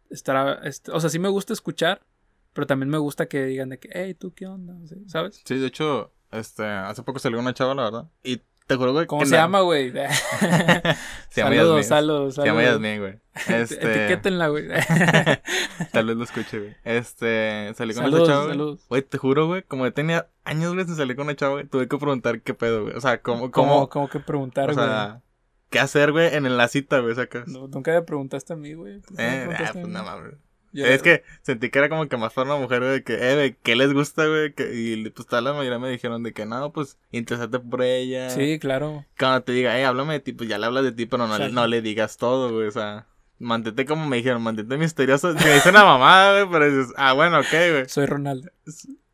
estar... 0.09 0.65
est- 0.65 0.87
o 0.87 1.01
sea, 1.01 1.09
sí 1.09 1.19
me 1.19 1.27
gusta 1.27 1.51
escuchar. 1.51 2.05
Pero 2.53 2.65
también 2.65 2.89
me 2.89 2.97
gusta 2.97 3.25
que 3.25 3.43
digan 3.43 3.67
de 3.67 3.77
que, 3.77 3.89
hey, 3.91 4.13
¿tú 4.13 4.33
qué 4.33 4.47
onda? 4.47 4.73
Así, 4.81 4.95
¿Sabes? 5.07 5.41
Sí, 5.43 5.57
de 5.57 5.67
hecho, 5.67 6.13
este, 6.31 6.63
hace 6.63 7.03
poco 7.03 7.19
salió 7.19 7.39
una 7.39 7.53
chava, 7.53 7.75
la 7.75 7.83
verdad. 7.83 8.09
Y 8.23 8.39
te 8.67 8.75
juro, 8.75 8.93
güey. 8.93 9.05
¿Cómo 9.07 9.25
se 9.25 9.35
llama, 9.35 9.61
güey? 9.61 9.91
Se 9.91 11.41
llama 11.41 11.55
saludos, 11.55 11.55
Yasmín. 11.55 11.83
saludos, 11.83 12.35
Se 12.35 12.45
llama 12.45 12.63
saludos. 12.63 12.81
Yasmín, 12.81 12.99
güey. 12.99 13.19
Este... 13.47 14.03
Etiquétenla, 14.05 14.47
güey. 14.47 14.67
Tal 15.91 16.05
vez 16.05 16.15
lo 16.17 16.23
escuche, 16.23 16.59
güey. 16.59 16.75
Este, 16.83 17.73
salí 17.75 17.93
con 17.93 18.03
Saludos, 18.03 18.23
esa 18.23 18.31
chava, 18.31 18.43
güey. 18.45 18.53
saludos. 18.53 18.85
Güey, 18.89 19.01
te 19.01 19.17
juro, 19.17 19.47
güey, 19.47 19.63
como 19.63 19.85
yo 19.85 19.93
tenía 19.93 20.29
años, 20.43 20.73
güey, 20.73 20.85
sin 20.85 20.95
salir 20.95 21.15
con 21.15 21.25
una 21.25 21.35
chava, 21.35 21.53
güey, 21.53 21.67
tuve 21.67 21.87
que 21.87 21.97
preguntar 21.97 22.41
qué 22.41 22.53
pedo, 22.53 22.83
güey. 22.83 22.95
O 22.95 23.01
sea, 23.01 23.21
cómo, 23.21 23.51
¿Cómo, 23.51 23.73
cómo, 23.73 23.89
cómo 23.89 24.09
que 24.09 24.19
preguntar, 24.19 24.71
o 24.71 24.73
güey? 24.73 24.85
sea, 24.85 25.21
qué 25.69 25.79
hacer, 25.79 26.11
güey, 26.11 26.33
en 26.33 26.57
la 26.57 26.67
cita, 26.67 26.99
güey, 26.99 27.15
sacas. 27.15 27.47
No, 27.47 27.67
nunca 27.67 27.91
me 27.91 28.01
preguntaste 28.01 28.53
a 28.53 28.55
mí, 28.55 28.73
güey. 28.73 28.99
¿Por 29.01 29.17
qué 29.17 29.23
me 29.23 29.43
eh, 29.53 29.57
ah, 29.59 29.69
pues 29.73 29.87
nada 29.87 30.15
mames. 30.15 30.33
Yo- 30.75 30.85
Es 30.85 31.01
que 31.01 31.23
sentí 31.41 31.69
que 31.69 31.79
era 31.79 31.89
como 31.89 32.07
que 32.07 32.17
más 32.17 32.35
una 32.37 32.55
mujer, 32.57 32.79
güey, 32.81 32.91
de 32.91 33.03
que, 33.03 33.13
eh, 33.15 33.35
güey, 33.35 33.55
¿qué 33.63 33.75
les 33.75 33.93
gusta, 33.93 34.25
güey? 34.27 34.53
Que- 34.53 34.71
Y 34.73 35.09
pues 35.09 35.27
tal 35.27 35.45
la 35.45 35.53
mayoría 35.53 35.79
me 35.79 35.89
dijeron 35.89 36.21
de 36.23 36.33
que, 36.33 36.45
no, 36.45 36.71
pues, 36.73 36.97
interesate 37.11 37.59
por 37.59 37.81
ella. 37.81 38.29
Sí, 38.29 38.59
claro. 38.59 39.05
Cuando 39.17 39.41
te 39.43 39.53
diga, 39.53 39.79
eh, 39.79 39.85
háblame 39.85 40.13
de 40.13 40.19
ti, 40.19 40.33
pues 40.33 40.49
ya 40.49 40.57
le 40.57 40.65
hablas 40.65 40.83
de 40.83 40.91
ti, 40.91 41.05
pero 41.05 41.27
no, 41.27 41.37
le, 41.37 41.49
no 41.49 41.65
le 41.67 41.81
digas 41.81 42.17
todo, 42.17 42.51
güey, 42.53 42.67
o 42.67 42.71
sea. 42.71 43.05
Mantente 43.37 43.85
como 43.85 44.07
me 44.07 44.15
dijeron, 44.17 44.41
mantente 44.41 44.77
misterioso. 44.77 45.33
Me 45.33 45.53
dice 45.55 45.69
una 45.69 45.83
mamada, 45.83 46.43
güey, 46.43 46.51
pero 46.51 46.71
dices, 46.77 46.93
ah, 46.97 47.11
bueno, 47.13 47.39
ok, 47.39 47.47
güey. 47.51 47.89
Soy 47.89 48.05
Ronaldo. 48.05 48.49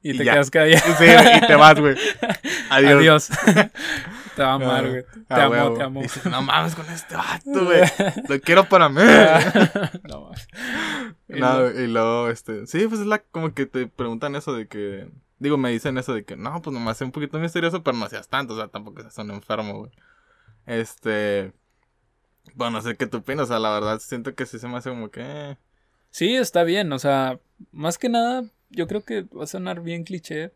Y 0.03 0.11
Y 0.11 0.17
te 0.17 0.25
ya. 0.25 0.33
quedas 0.33 0.51
callado. 0.51 0.95
Sí, 0.97 1.05
y 1.05 1.47
te 1.47 1.55
vas, 1.55 1.79
güey. 1.79 1.95
Adiós. 2.69 3.29
Adiós. 3.29 3.29
te 4.41 4.45
va 4.45 4.51
a 4.51 4.55
amar, 4.55 4.85
Ah, 4.85 4.89
güey. 4.89 5.03
Te 5.03 5.33
Ah, 5.33 5.43
amo, 5.45 5.51
huevo. 5.51 5.77
te 5.77 5.83
amo. 5.83 5.99
Y 5.99 6.03
dices, 6.03 6.25
no 6.25 6.41
mames 6.41 6.75
con 6.75 6.89
este 6.89 7.15
vato, 7.15 7.41
güey. 7.65 7.81
Lo 8.27 8.39
quiero 8.41 8.63
para 8.67 8.89
mí. 8.89 9.01
no 10.09 10.21
mames. 10.23 10.47
Y 11.29 11.39
No, 11.39 11.69
y 11.69 11.87
luego, 11.87 12.29
este. 12.29 12.65
Sí, 12.67 12.87
pues 12.87 13.01
es 13.01 13.07
la. 13.07 13.19
Como 13.19 13.53
que 13.53 13.65
te 13.65 13.87
preguntan 13.87 14.35
eso 14.35 14.53
de 14.53 14.67
que. 14.67 15.09
Digo, 15.39 15.57
me 15.57 15.69
dicen 15.71 15.97
eso 15.97 16.13
de 16.13 16.23
que 16.23 16.35
no, 16.35 16.61
pues 16.61 16.73
nomás 16.73 16.97
sea 16.97 17.05
un 17.05 17.11
poquito 17.11 17.39
misterioso, 17.39 17.83
pero 17.83 17.97
no 17.97 18.07
seas 18.09 18.27
tanto. 18.29 18.53
O 18.53 18.57
sea, 18.57 18.67
tampoco 18.67 19.01
seas 19.01 19.17
un 19.19 19.31
enfermo, 19.31 19.79
güey. 19.79 19.91
Este. 20.65 21.53
Bueno, 22.55 22.77
no 22.77 22.81
sé 22.81 22.95
qué 22.97 23.07
tú 23.07 23.17
opinas. 23.17 23.45
O 23.45 23.47
sea, 23.47 23.59
la 23.59 23.71
verdad 23.71 23.99
siento 23.99 24.33
que 24.35 24.45
sí 24.45 24.59
se 24.59 24.67
me 24.67 24.77
hace 24.77 24.89
como 24.89 25.09
que. 25.09 25.21
eh, 25.23 25.57
Sí, 26.09 26.35
está 26.35 26.63
bien. 26.63 26.91
O 26.93 26.99
sea, 26.99 27.39
más 27.71 27.97
que 27.97 28.09
nada, 28.09 28.43
yo 28.69 28.87
creo 28.87 29.03
que 29.05 29.21
va 29.23 29.43
a 29.43 29.47
sonar 29.47 29.81
bien 29.81 30.03
cliché. 30.03 30.51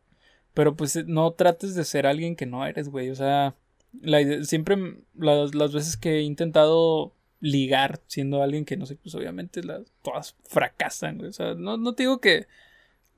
Pero 0.54 0.74
pues 0.76 1.06
no 1.06 1.32
trates 1.32 1.76
de 1.76 1.84
ser 1.84 2.08
alguien 2.08 2.36
que 2.38 2.46
no 2.46 2.66
eres, 2.66 2.88
güey. 2.90 3.10
O 3.10 3.16
sea, 3.16 3.56
la 4.02 4.44
siempre 4.44 4.78
las, 5.16 5.56
las 5.56 5.74
veces 5.74 5.98
que 5.98 6.18
he 6.18 6.22
intentado 6.22 7.14
ligar 7.40 8.02
siendo 8.08 8.42
alguien 8.42 8.66
que 8.66 8.78
no 8.78 8.86
sé, 8.86 8.96
pues 8.96 9.14
obviamente 9.16 9.64
las, 9.64 9.84
todas 10.02 10.36
fracasan, 10.46 11.18
güey. 11.18 11.30
O 11.30 11.34
sea, 11.34 11.54
no, 11.54 11.78
no 11.78 11.94
te 11.94 12.04
digo 12.04 12.20
que 12.20 12.48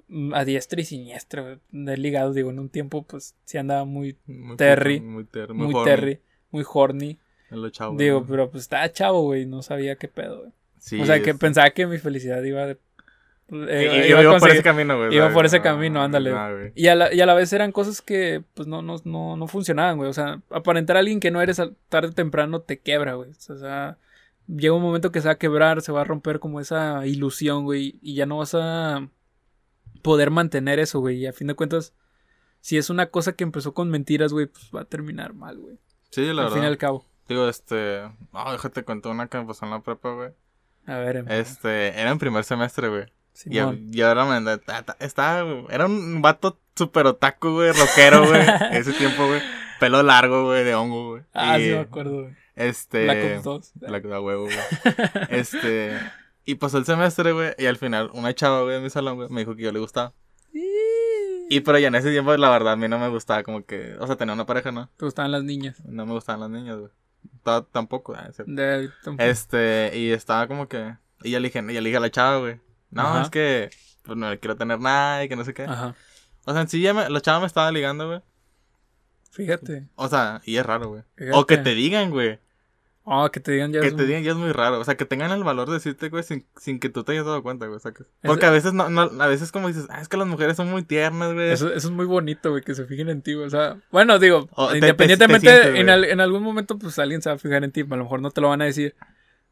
mm, 0.08 0.34
a 0.34 0.44
diestra 0.46 0.82
y 0.82 0.86
siniestra, 0.86 1.42
güey. 1.42 1.98
Ligado, 1.98 2.34
digo, 2.34 2.50
en 2.50 2.60
un 2.60 2.70
tiempo, 2.70 3.04
pues 3.04 3.36
sí 3.46 3.58
andaba 3.58 3.86
muy, 3.86 4.18
Muy 4.26 4.58
Terry. 4.58 5.00
Muy 5.00 5.26
terry. 5.26 5.54
muy, 5.54 5.74
horny 5.74 5.86
terry, 5.86 6.20
muy 6.52 6.66
horny. 6.68 7.18
en 7.52 7.62
lo 7.62 7.70
chavo, 7.70 7.98
Digo, 7.98 8.22
¿no? 8.22 8.28
pero 8.28 8.52
pues 8.52 8.64
estaba 8.64 8.92
chavo, 8.92 9.22
güey. 9.24 9.46
No 9.46 9.62
sabía 9.62 9.96
qué 9.96 10.08
pedo, 10.08 10.40
güey. 10.42 10.52
Sí, 10.80 11.00
o 11.02 11.06
sea, 11.06 11.22
que 11.22 11.34
pensaba 11.34 11.70
que 11.72 11.88
mi 11.88 11.98
felicidad 11.98 12.44
iba 12.44 12.66
de. 12.66 12.78
Eh, 13.50 14.08
iba 14.10 14.38
por 14.40 14.50
ese 14.50 14.62
camino, 14.64 14.98
güey. 14.98 15.14
iba 15.14 15.24
¿sabes? 15.26 15.34
por 15.36 15.46
ese 15.46 15.58
No, 15.60 15.64
camino, 15.64 16.02
ándale. 16.04 16.32
no. 16.32 16.72
Y 16.76 16.88
a, 16.88 16.96
la, 16.96 17.14
y 17.14 17.22
a 17.22 17.26
la 17.26 17.34
vez 17.34 17.52
eran 17.54 17.72
cosas 17.72 18.02
que, 18.02 18.44
pues, 18.54 18.68
no, 18.68 18.82
no, 18.82 18.96
no, 19.06 19.38
no 19.38 19.48
funcionaban, 19.48 19.98
güey. 19.98 20.10
O 20.10 20.14
sea, 20.14 20.42
aparentar 20.50 20.96
a 20.98 21.00
alguien 21.00 21.20
que 21.20 21.32
no 21.32 21.42
eres 21.42 21.60
al- 21.60 21.76
tarde 21.90 22.10
o 22.10 22.14
temprano 22.14 22.62
te 22.62 22.80
quebra, 22.80 23.14
güey. 23.14 23.30
O 23.32 23.58
sea, 23.58 23.98
llega 24.48 24.74
un 24.74 24.82
momento 24.82 25.12
que 25.12 25.22
se 25.22 25.28
va 25.28 25.34
a 25.34 25.38
quebrar, 25.38 25.82
se 25.82 25.92
va 25.92 26.02
a 26.02 26.06
romper 26.06 26.40
como 26.40 26.60
esa 26.60 27.06
ilusión, 27.08 27.64
güey. 27.64 27.98
Y 28.02 28.16
ya 28.16 28.26
no 28.26 28.38
vas 28.40 28.54
a 28.54 29.08
poder 30.02 30.30
mantener 30.32 30.80
eso, 30.80 31.00
güey. 31.00 31.18
Y 31.18 31.26
a 31.28 31.34
fin 31.34 31.48
de 31.48 31.54
cuentas, 31.56 31.94
si 32.62 32.78
es 32.78 32.90
una 32.90 33.08
cosa 33.08 33.34
que 33.34 33.44
empezó 33.44 33.74
con 33.74 33.90
mentiras, 33.90 34.34
güey, 34.34 34.48
pues 34.48 34.70
va 34.76 34.82
a 34.82 34.86
terminar 34.86 35.34
mal, 35.34 35.58
güey. 35.58 35.78
Sí, 36.12 36.22
la 36.26 36.30
Al 36.32 36.36
verdad. 36.38 36.54
fin 36.54 36.64
y 36.64 36.68
al 36.68 36.78
cabo. 36.78 37.06
Digo, 37.30 37.48
este. 37.50 38.02
No, 38.34 38.52
déjate 38.52 38.84
contar 38.84 39.12
una 39.12 39.28
que 39.28 39.38
me 39.38 39.46
pasó 39.46 39.66
en 39.66 39.72
la 39.72 39.82
prepa, 39.82 40.14
güey. 40.14 40.30
A 40.86 40.98
ver, 41.00 41.18
em, 41.18 41.26
Este. 41.30 41.90
Era 42.00 42.12
en 42.12 42.20
primer 42.20 42.44
semestre, 42.46 42.88
güey. 42.88 43.06
Y, 43.46 43.60
y 43.98 44.02
ahora 44.02 44.26
me 44.26 44.60
Estaba. 45.00 45.66
Era 45.70 45.86
un 45.86 46.22
vato 46.22 46.60
súper 46.76 47.08
otaku, 47.08 47.52
güey. 47.52 47.72
Rockero, 47.72 48.28
güey. 48.28 48.42
Ese 48.72 48.94
tiempo, 48.94 49.28
güey. 49.28 49.42
Pelo 49.80 50.02
largo, 50.04 50.46
güey, 50.46 50.64
de 50.64 50.76
hongo, 50.76 51.12
güey. 51.12 51.24
Ah, 51.34 51.60
y, 51.60 51.66
sí 51.66 51.72
me 51.72 51.80
acuerdo, 51.80 52.24
güey. 52.24 52.36
Este. 52.56 53.04
Black 53.04 53.38
Ops 53.38 53.44
2. 53.44 53.72
Black 53.88 54.04
da 54.06 54.20
huevo, 54.20 54.46
güey. 54.46 54.58
este. 55.30 55.98
Y 56.46 56.56
pasó 56.56 56.78
el 56.78 56.86
semestre, 56.86 57.32
güey. 57.34 57.54
Y 57.58 57.66
al 57.66 57.78
final, 57.78 58.10
una 58.14 58.34
chava, 58.34 58.64
güey, 58.64 58.76
de 58.76 58.82
mi 58.82 58.90
salón, 58.90 59.18
güey, 59.18 59.30
me 59.30 59.42
dijo 59.42 59.56
que 59.56 59.64
yo 59.64 59.72
le 59.72 59.80
gustaba. 59.80 60.14
Y 61.50 61.62
pero 61.62 61.80
ya 61.80 61.88
en 61.88 61.96
ese 61.96 62.12
tiempo, 62.12 62.36
la 62.36 62.50
verdad, 62.50 62.74
a 62.74 62.76
mí 62.76 62.88
no 62.88 63.00
me 63.00 63.08
gustaba, 63.10 63.44
como 63.44 63.66
que. 63.66 63.96
O 64.00 64.08
sea, 64.08 64.16
tenía 64.16 64.34
una 64.34 64.46
pareja, 64.46 64.72
¿no? 64.72 64.90
Te 64.98 65.06
gustaban 65.06 65.32
las 65.32 65.44
niñas. 65.44 65.82
No 65.86 66.06
me 66.06 66.14
gustaban 66.14 66.42
las 66.42 66.50
niñas, 66.50 66.78
güey. 66.78 66.92
Ta- 67.44 67.66
Tampoco, 67.72 68.16
cierto. 68.34 68.52
De- 68.52 68.90
tampoco. 69.04 69.24
Este, 69.30 69.92
y 69.94 70.12
estaba 70.12 70.48
como 70.48 70.68
que. 70.68 70.96
Y 71.24 71.32
yo 71.32 71.40
le 71.40 71.48
dije, 71.48 71.60
yo 71.62 71.82
le 71.82 71.90
dije 71.90 71.98
a 71.98 72.02
la 72.02 72.12
chava, 72.12 72.38
güey. 72.40 72.60
No, 72.92 73.02
Ajá. 73.04 73.22
es 73.24 73.30
que. 73.30 73.70
Pues 74.04 74.18
no 74.18 74.28
quiero 74.40 74.56
tener 74.56 74.80
nada 74.80 75.24
y 75.24 75.30
que 75.30 75.36
no 75.36 75.44
sé 75.44 75.54
qué. 75.54 75.64
Ajá. 75.64 75.96
O 76.46 76.54
sea, 76.54 76.62
en 76.62 76.68
sí 76.70 76.80
ya 76.82 76.94
me, 76.94 77.10
la 77.10 77.20
chava 77.22 77.42
me 77.42 77.46
estaba 77.48 77.72
ligando, 77.72 78.08
güey. 78.08 78.22
Fíjate. 79.32 79.88
O 79.96 80.08
sea, 80.08 80.42
y 80.46 80.58
es 80.58 80.66
raro, 80.66 80.90
güey. 80.90 81.04
Fíjate. 81.16 81.38
O 81.38 81.46
que 81.46 81.58
te 81.58 81.76
digan, 81.76 82.10
güey. 82.10 82.40
Oh, 83.10 83.30
que 83.32 83.40
te 83.40 83.52
digan 83.54 83.72
ya. 83.72 83.80
Que 83.82 83.88
es 83.88 83.96
te 83.96 84.06
digan 84.06 84.24
ya 84.24 84.32
es 84.32 84.38
muy 84.38 84.52
raro. 84.52 84.80
O 84.80 84.84
sea, 84.84 84.96
que 84.98 85.06
tengan 85.06 85.32
el 85.32 85.44
valor 85.44 85.68
de 85.68 85.76
decirte, 85.76 86.10
güey, 86.10 86.24
sin, 86.24 86.46
sin 86.58 86.80
que 86.80 86.90
tú 86.90 87.04
te 87.04 87.14
hayas 87.14 87.26
dado 87.26 87.42
cuenta, 87.44 87.66
güey. 87.68 87.80
sacas. 87.80 88.08
Es- 88.08 88.28
Porque 88.28 88.46
a 88.46 88.50
veces 88.50 88.74
no, 88.74 88.90
no, 88.90 89.02
a 89.22 89.28
veces 89.28 89.52
como 89.52 89.68
dices, 89.70 89.86
ah, 89.90 90.02
es 90.02 90.10
que 90.10 90.18
las 90.18 90.28
mujeres 90.28 90.58
son 90.58 90.70
muy 90.70 90.84
tiernas, 90.84 91.34
güey. 91.34 91.52
Eso, 91.52 91.68
eso 91.74 91.88
es 91.88 91.94
muy 91.94 92.06
bonito, 92.06 92.50
güey, 92.52 92.64
que 92.64 92.76
se 92.76 92.86
fijen 92.86 93.08
en 93.10 93.22
ti, 93.22 93.34
güey. 93.36 93.48
O 93.48 93.50
sea, 93.50 93.78
bueno, 93.92 94.20
digo, 94.20 94.50
O 94.52 94.70
te- 94.70 94.76
independientemente, 94.78 95.48
te 95.48 95.62
sientes, 95.62 95.80
en, 95.82 95.90
al- 95.90 96.04
en 96.06 96.20
algún 96.20 96.44
momento, 96.44 96.78
pues 96.78 97.00
alguien 97.00 97.22
se 97.22 97.30
va 97.30 97.36
a 97.36 97.40
fijar 97.40 97.64
en 97.64 97.72
ti. 97.72 97.82
A 97.82 97.96
lo 97.96 98.04
mejor 98.04 98.22
no 98.22 98.32
te 98.32 98.42
lo 98.42 98.50
van 98.50 98.62
a 98.62 98.66
decir. 98.66 98.96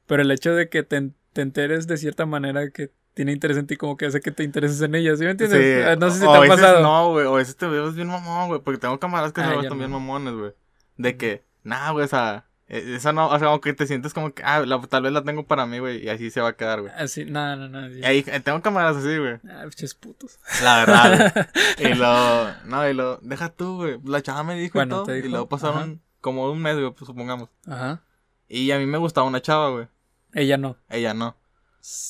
Pero 0.05 0.21
el 0.21 0.31
hecho 0.31 0.53
de 0.53 0.67
que 0.69 0.83
te, 0.83 1.11
te 1.33 1.41
enteres 1.41 1.87
de 1.87 1.95
cierta 1.97 2.25
manera 2.25 2.69
que 2.71 2.91
tiene 3.15 3.31
interés 3.31 3.57
en 3.57 3.65
ti, 3.65 3.75
como 3.77 3.97
que 3.97 4.05
hace 4.05 4.21
que 4.21 4.29
te 4.29 4.43
intereses 4.43 4.79
en 4.81 4.93
ella, 4.93 5.15
¿sí 5.15 5.23
me 5.23 5.31
entiendes? 5.31 5.59
Sí. 5.59 5.81
Ah, 5.89 5.95
No 5.95 6.11
sé 6.11 6.19
si 6.19 6.25
O 6.27 6.31
te 6.31 6.45
ha 6.45 6.47
pasado. 6.47 6.81
No, 6.83 7.09
güey. 7.11 7.25
O 7.25 7.33
a 7.33 7.37
veces 7.37 7.55
te 7.57 7.65
veo 7.65 7.91
bien 7.91 8.07
mamón, 8.09 8.49
güey. 8.49 8.61
Porque 8.61 8.77
tengo 8.79 8.99
camaradas 8.99 9.33
que 9.33 9.41
Ah, 9.41 9.49
se 9.49 9.55
ven 9.57 9.69
también 9.69 9.89
no. 9.89 9.99
mamones, 9.99 10.33
güey. 10.35 10.51
De 10.97 11.17
que, 11.17 11.43
nah, 11.63 11.91
güey, 11.91 12.05
o 12.05 12.07
sea, 12.07 12.45
e- 12.67 12.95
esa 12.95 13.13
no, 13.13 13.27
o 13.27 13.39
sea, 13.39 13.47
como 13.47 13.61
que 13.61 13.73
te 13.73 13.87
sientes 13.87 14.13
como 14.13 14.33
que, 14.33 14.43
ah, 14.43 14.59
la- 14.65 14.81
tal 14.81 15.03
vez 15.03 15.11
la 15.13 15.23
tengo 15.23 15.45
para 15.47 15.65
mí, 15.65 15.79
güey. 15.79 16.03
Y 16.03 16.09
así 16.09 16.29
se 16.29 16.41
va 16.41 16.49
a 16.49 16.53
quedar, 16.57 16.81
güey. 16.81 16.93
Así, 16.97 17.25
no, 17.25 17.55
no, 17.55 17.67
no. 17.69 17.87
Y 17.89 18.03
ahí 18.03 18.21
tengo 18.43 18.61
camaradas 18.61 18.97
así, 18.97 19.17
güey. 19.17 19.39
Ah, 19.49 19.61
pinches 19.63 19.93
putos. 19.95 20.37
La 20.61 20.77
verdad, 20.85 21.33
güey. 21.79 21.91
Y 21.91 21.95
luego, 21.97 22.47
no, 22.65 22.89
y 22.89 22.93
luego, 22.93 23.19
deja 23.21 23.49
tú, 23.49 23.77
güey. 23.77 23.97
La 24.03 24.21
chava 24.21 24.43
me 24.43 24.55
dijo 24.59 24.77
Bueno, 24.77 24.95
y 24.95 24.97
todo. 24.97 25.05
te 25.05 25.13
Y 25.13 25.21
dijo, 25.21 25.29
luego 25.31 25.47
pasaron 25.49 26.01
como 26.19 26.51
un 26.51 26.61
mes, 26.61 26.75
güey, 26.77 26.91
pues 26.91 27.05
supongamos. 27.07 27.49
Ajá. 27.67 28.01
Y 28.49 28.71
a 28.71 28.77
mí 28.77 28.85
me 28.85 28.97
gustaba 28.97 29.25
una 29.27 29.41
chava, 29.41 29.69
güey. 29.69 29.87
Ella 30.33 30.57
no. 30.57 30.75
Ella 30.89 31.13
no. 31.13 31.35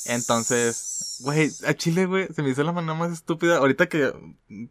Entonces, 0.07 1.17
güey, 1.21 1.49
a 1.65 1.73
Chile, 1.73 2.05
güey, 2.05 2.27
se 2.33 2.41
me 2.43 2.49
hizo 2.49 2.63
la 2.63 2.71
manera 2.71 2.93
más 2.93 3.11
estúpida. 3.11 3.57
Ahorita 3.57 3.87
que 3.87 4.13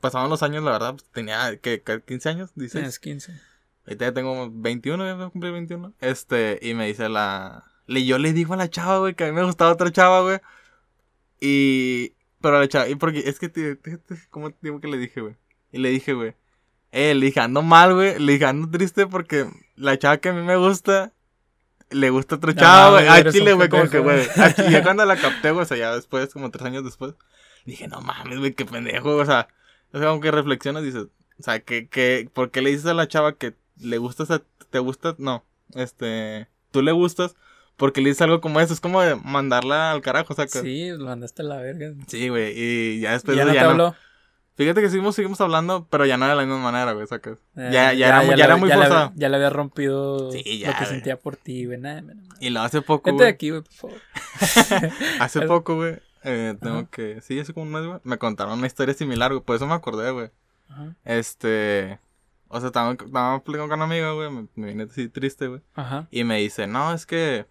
pasaban 0.01 0.31
los 0.31 0.43
años, 0.43 0.63
la 0.65 0.73
verdad, 0.73 0.93
pues, 0.95 1.05
tenía, 1.13 1.57
que 1.59 1.83
15 2.07 2.29
años, 2.29 2.51
dices. 2.55 2.73
Tienes 2.73 2.99
15. 2.99 3.33
Ahorita 3.87 4.05
ya 4.07 4.13
tengo 4.15 4.51
21, 4.51 5.05
ya 5.07 5.15
voy 5.15 5.27
a 5.27 5.29
cumplir 5.31 5.53
21. 5.53 5.93
Este, 6.01 6.59
y 6.63 6.75
me 6.75 6.87
dice 6.87 7.09
la... 7.09 7.65
Le, 7.87 8.05
yo 8.07 8.19
le 8.19 8.33
digo 8.33 8.55
a 8.55 8.57
la 8.57 8.71
chava, 8.71 8.99
güey, 8.99 9.15
que 9.15 9.25
a 9.25 9.27
mí 9.27 9.33
me 9.33 9.45
gustaba 9.45 9.73
otra 9.73 9.91
chava, 9.93 10.23
güey. 10.23 10.39
Y... 11.41 12.13
Pero 12.41 12.57
a 12.57 12.61
la 12.61 12.69
chava, 12.69 12.89
y 12.89 12.95
porque 12.95 13.21
es 13.27 13.39
que, 13.39 13.49
te, 13.49 13.75
te- 13.77 13.97
te- 13.99 14.29
¿cómo 14.31 14.51
te 14.51 14.57
digo 14.63 14.81
que 14.81 14.89
le 14.89 14.99
dije, 14.99 15.21
güey? 15.21 15.37
Y 15.73 15.79
le 15.79 15.89
dije, 15.91 16.13
güey. 16.13 16.35
Eh, 16.93 17.15
le 17.15 17.27
dije, 17.27 17.41
ando 17.41 17.63
mal, 17.63 17.95
güey. 17.95 18.19
Le 18.19 18.33
dije, 18.35 18.45
ando 18.45 18.71
triste 18.71 19.07
porque 19.07 19.51
la 19.77 19.99
chava 19.99 20.19
que 20.19 20.29
a 20.29 20.33
mí 20.33 20.43
me 20.43 20.57
gusta, 20.57 21.13
le 21.95 22.11
gusta 22.11 22.37
otra 22.37 22.53
No, 22.53 22.61
chava, 22.61 22.91
güey. 22.91 23.05
güey, 23.05 23.17
A 23.17 23.21
eres 23.21 23.35
Chile, 23.35 23.53
güey, 23.55 23.69
como 23.69 23.89
que, 23.89 23.99
güey. 23.99 24.23
Y 24.69 24.71
ya 24.73 24.83
cuando 24.85 25.05
la 25.07 25.17
capté, 25.17 25.51
güey, 25.51 25.63
o 25.63 25.67
sea, 25.67 25.77
ya 25.77 25.95
después, 25.95 26.33
como 26.33 26.51
tres 26.51 26.65
años 26.67 26.85
después, 26.85 27.15
dije, 27.65 27.89
no 27.89 28.01
mames, 28.01 28.39
güey, 28.39 28.53
qué 28.55 28.65
pendejo, 28.65 29.17
o 29.17 29.25
sea. 29.25 29.49
O 29.93 29.99
sea, 29.99 30.09
como 30.09 30.21
que 30.21 30.31
reflexionas 30.31 30.83
dices, 30.83 31.05
o 31.39 31.43
sea, 31.43 31.61
que, 31.61 31.89
que, 31.89 32.29
¿por 32.33 32.51
qué 32.51 32.63
le 32.63 32.71
dices 32.71 32.87
a 32.87 32.95
la 32.95 33.07
chava 33.09 33.37
que 33.37 33.55
le 33.81 33.99
gustas 33.99 34.31
a, 34.31 34.43
te 34.71 34.79
gusta, 34.81 35.15
no, 35.19 35.45
este, 35.75 36.49
tú 36.73 36.83
le 36.83 36.91
gustas, 36.93 37.37
porque 37.77 38.01
le 38.01 38.09
dices 38.09 38.23
algo 38.23 38.41
como 38.41 38.61
eso, 38.61 38.73
es 38.75 38.81
como 38.81 39.01
de 39.03 39.15
mandarla 39.17 39.93
al 39.93 40.01
carajo, 40.03 40.33
o 40.33 40.37
sea, 40.37 40.47
que, 40.47 40.61
Sí, 40.61 40.89
lo 40.91 41.05
mandaste 41.07 41.43
a 41.43 41.45
la 41.45 41.57
verga. 41.59 41.93
sí, 42.09 42.29
güey, 42.29 42.53
y 42.57 43.01
ya 43.01 43.11
¿Y 43.11 43.13
después 43.15 43.37
ya 43.37 43.45
no 43.45 43.53
ya 43.55 43.61
te 43.61 43.65
no, 43.67 43.71
habló? 43.71 43.97
Fíjate 44.57 44.81
que 44.81 44.89
seguimos, 44.91 45.15
seguimos 45.15 45.41
hablando, 45.41 45.87
pero 45.91 46.07
ya 46.07 46.17
no 46.17 46.27
de 46.29 46.35
la 46.35 46.43
misma 46.43 46.59
manera, 46.59 46.93
güey, 46.93 47.07
Eh, 47.11 47.71
ya, 47.73 47.93
ya, 47.93 48.09
era, 48.09 48.21
muy- 48.23 48.31
ya 48.31 48.37
le- 48.37 48.45
era 48.45 48.57
muy 48.57 48.69
ya 48.69 48.77
le- 48.77 48.83
forzado. 48.87 49.13
ya 49.17 49.29
le 49.29 49.37
había 49.37 49.51
rompido 49.51 50.31
Sí, 50.33 50.59
ya, 50.59 50.69
lo 50.69 50.73
que 50.75 50.85
güey. 50.85 50.91
sentía 50.91 51.19
por 51.19 51.37
ti, 51.37 51.67
güey. 51.67 51.79
Nada. 51.79 52.03
Y 52.41 52.51
lo 52.51 52.61
hace 52.61 52.83
poco, 52.83 53.11
Vete 53.11 53.13
de 53.13 53.25
güey, 53.25 53.35
aquí, 53.35 53.51
güey, 53.51 53.63
por 53.63 53.73
favor. 53.73 53.99
hace 55.21 55.41
poco, 55.43 55.75
güey, 55.77 55.99
eh, 56.23 56.57
tengo 56.61 56.79
Ajá. 56.79 56.89
que, 56.91 57.21
sí, 57.21 57.39
hace 57.39 57.53
como 57.53 57.67
un 57.67 57.73
mes, 57.73 57.87
güey, 57.87 58.01
me 58.05 58.19
contaron 58.19 58.59
una 58.59 58.67
historia 58.67 58.95
similar, 58.95 59.33
güey, 59.33 59.43
por 59.45 59.57
eso 59.57 59.67
me 59.67 59.75
acordé, 59.75 60.11
güey. 60.11 60.31
Ajá. 60.69 60.95
Este, 61.05 61.99
o 62.49 62.59
sea, 62.61 62.69
estaba, 62.69 62.93
estaba 62.93 63.43
platicando 63.43 63.69
con 63.69 63.79
una 63.81 63.85
amiga, 63.85 64.13
güey, 64.13 64.31
me, 64.31 64.47
me 64.55 64.69
vine 64.69 64.85
así 64.85 65.09
triste, 65.09 65.49
güey. 65.49 65.61
Ajá. 65.75 66.07
Y 66.11 66.25
me 66.25 66.39
dice, 66.39 66.67
no, 66.67 66.93
es 66.95 67.05
que 67.07 67.47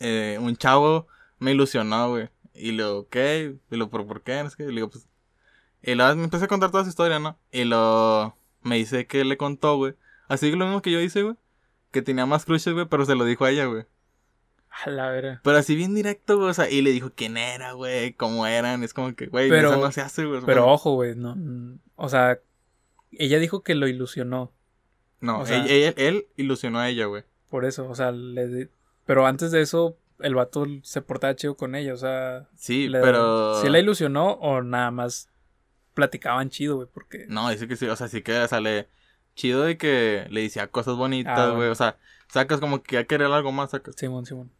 eh, 0.00 0.38
un 0.40 0.56
chavo 0.56 1.06
me 1.38 1.52
ilusionó, 1.52 2.08
güey. 2.10 2.28
Y 2.54 2.72
le 2.72 2.84
digo, 2.84 3.08
¿qué? 3.08 3.56
Y 3.70 3.76
lo, 3.76 3.90
¿por, 3.90 4.06
por 4.06 4.22
qué? 4.22 4.40
Es 4.40 4.56
que, 4.56 4.64
le 4.64 4.72
digo, 4.72 4.90
pues... 4.90 5.06
Y 5.86 5.94
luego 5.94 6.16
me 6.16 6.24
empecé 6.24 6.44
a 6.46 6.48
contar 6.48 6.70
toda 6.70 6.84
su 6.84 6.90
historia, 6.90 7.18
¿no? 7.18 7.38
Y 7.52 7.64
lo 7.64 8.36
me 8.62 8.76
dice 8.76 9.06
que 9.06 9.24
le 9.24 9.36
contó, 9.36 9.76
güey. 9.76 9.94
Así 10.28 10.50
que 10.50 10.56
lo 10.56 10.64
mismo 10.64 10.82
que 10.82 10.90
yo 10.90 11.00
hice, 11.00 11.22
güey. 11.22 11.36
Que 11.90 12.02
tenía 12.02 12.26
más 12.26 12.44
crushes, 12.44 12.72
güey, 12.72 12.86
pero 12.86 13.04
se 13.04 13.14
lo 13.14 13.24
dijo 13.24 13.44
a 13.44 13.50
ella, 13.50 13.66
güey. 13.66 13.84
A 14.84 14.90
la 14.90 15.08
verga. 15.10 15.40
Pero 15.44 15.58
así 15.58 15.76
bien 15.76 15.94
directo, 15.94 16.38
güey. 16.38 16.50
O 16.50 16.54
sea, 16.54 16.68
y 16.70 16.82
le 16.82 16.90
dijo 16.90 17.12
quién 17.14 17.36
era, 17.36 17.72
güey, 17.72 18.14
cómo 18.14 18.46
eran. 18.46 18.82
Es 18.82 18.94
como 18.94 19.14
que, 19.14 19.26
güey, 19.26 19.48
Pero- 19.50 19.70
eso 19.72 19.80
no 19.80 19.92
se 19.92 20.00
hace, 20.00 20.24
güey. 20.24 20.40
Pero 20.44 20.66
ojo, 20.66 20.94
güey, 20.94 21.14
no. 21.14 21.36
O 21.96 22.08
sea, 22.08 22.40
ella 23.12 23.38
dijo 23.38 23.62
que 23.62 23.74
lo 23.74 23.86
ilusionó. 23.86 24.52
No, 25.20 25.40
o 25.40 25.46
sea- 25.46 25.64
él, 25.64 25.70
él- 25.70 25.94
él 25.96 26.26
ilusionó 26.36 26.80
a 26.80 26.88
ella, 26.88 27.06
güey. 27.06 27.22
Por 27.50 27.64
eso, 27.64 27.88
o 27.88 27.94
sea, 27.94 28.10
le 28.10 28.68
pero 29.06 29.26
antes 29.26 29.50
de 29.52 29.60
eso, 29.60 29.96
el 30.20 30.34
vato 30.34 30.66
se 30.82 31.02
portaba 31.02 31.36
chido 31.36 31.56
con 31.56 31.74
ella, 31.74 31.92
o 31.92 31.96
sea. 31.98 32.48
Sí, 32.56 32.88
pero... 32.90 33.60
¿Sí 33.60 33.68
la 33.68 33.78
ilusionó 33.78 34.32
o 34.32 34.62
nada 34.62 34.90
más 34.90 35.28
platicaban 35.94 36.50
chido, 36.50 36.76
güey? 36.76 36.88
Porque. 36.92 37.26
No, 37.28 37.48
dice 37.50 37.66
que 37.68 37.76
sí, 37.76 37.86
o 37.86 37.96
sea, 37.96 38.08
sí 38.08 38.22
que 38.22 38.46
sale 38.48 38.88
chido 39.34 39.62
de 39.62 39.76
que 39.78 40.26
le 40.30 40.42
decía 40.42 40.66
cosas 40.68 40.96
bonitas, 40.96 41.38
Ah, 41.38 41.50
güey, 41.50 41.68
o 41.68 41.74
sea, 41.74 41.96
sacas 42.28 42.60
como 42.60 42.82
que 42.82 42.94
ya 42.96 43.04
querer 43.04 43.28
algo 43.28 43.52
más, 43.52 43.70
sacas. 43.70 43.94
Simón, 43.96 44.26
Simón. 44.26 44.50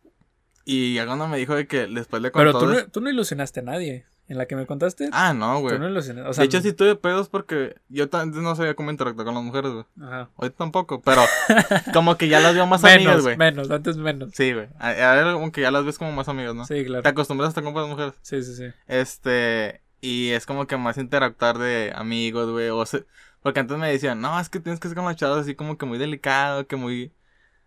Y 0.65 0.95
ya 0.95 1.07
cuando 1.07 1.29
me 1.29 1.37
dijo 1.37 1.55
de 1.55 1.67
que 1.67 1.87
después 1.87 2.23
le 2.23 2.31
Pero 2.31 2.53
contó... 2.53 2.67
tú 2.69 2.73
no, 2.75 2.87
tú 2.89 3.01
no 3.03 3.11
ilusionaste 3.11 3.61
a 3.61 3.65
nadie. 3.65 4.07
En 4.27 4.39
la 4.39 4.47
que 4.47 4.57
me 4.57 4.65
contaste, 4.65 5.11
Ah, 5.13 5.35
no, 5.35 5.61
güey. 5.61 5.75
tú 5.75 5.79
no 5.83 5.87
ilusionaste. 5.91 6.31
O 6.31 6.33
sea, 6.33 6.41
de 6.41 6.47
hecho, 6.47 6.63
sí 6.63 6.73
tuve 6.73 6.97
pedos 6.97 7.29
porque 7.29 7.77
yo 7.91 8.05
antes 8.11 8.41
no 8.41 8.57
sabía 8.57 8.73
cómo 8.73 8.91
interactuar 8.91 9.27
con 9.27 9.35
las 9.35 9.45
mujeres, 9.45 9.71
güey. 9.73 9.85
Ajá. 10.01 10.31
Hoy 10.37 10.49
tampoco, 10.49 11.03
pero 11.03 11.21
como 11.93 12.17
que 12.17 12.29
ya 12.29 12.41
las 12.41 12.55
veo 12.55 12.67
más 12.67 12.83
menos, 12.83 12.97
amigas, 12.97 13.23
güey. 13.23 13.37
menos, 13.37 13.71
antes 13.71 13.99
menos. 13.99 14.31
Sí, 14.33 14.55
güey. 14.55 14.69
A- 14.79 15.11
Ahora 15.19 15.35
como 15.35 15.53
que 15.53 15.61
ya 15.61 15.71
las 15.71 15.85
ves 15.85 15.99
como 15.99 16.11
más 16.13 16.27
amigas, 16.31 16.55
¿no? 16.55 16.65
Sí, 16.65 16.87
claro. 16.87 17.03
Te 17.03 17.09
acostumbras 17.11 17.49
hasta 17.49 17.61
con 17.61 17.75
las 17.75 17.87
mujeres. 17.87 18.15
Sí, 18.23 18.43
sí, 18.43 18.55
sí. 18.55 18.65
Este, 18.89 19.83
y 20.05 20.31
es 20.31 20.47
como 20.47 20.67
que 20.67 20.77
más 20.77 20.99
interactuar 20.99 21.59
de 21.59 21.93
amigos, 21.95 22.51
güey, 22.51 22.69
o 22.69 22.85
se- 22.87 23.07
porque 23.43 23.61
antes 23.61 23.77
me 23.79 23.91
decían, 23.91 24.21
no, 24.21 24.39
es 24.41 24.49
que 24.49 24.61
tienes 24.61 24.81
que 24.81 24.89
ser 24.89 24.97
con 24.97 25.05
las 25.07 25.17
chavas 25.17 25.41
así 25.41 25.55
como 25.55 25.77
que 25.79 25.87
muy 25.87 25.99
delicado, 25.99 26.67
que 26.67 26.77
muy, 26.77 27.13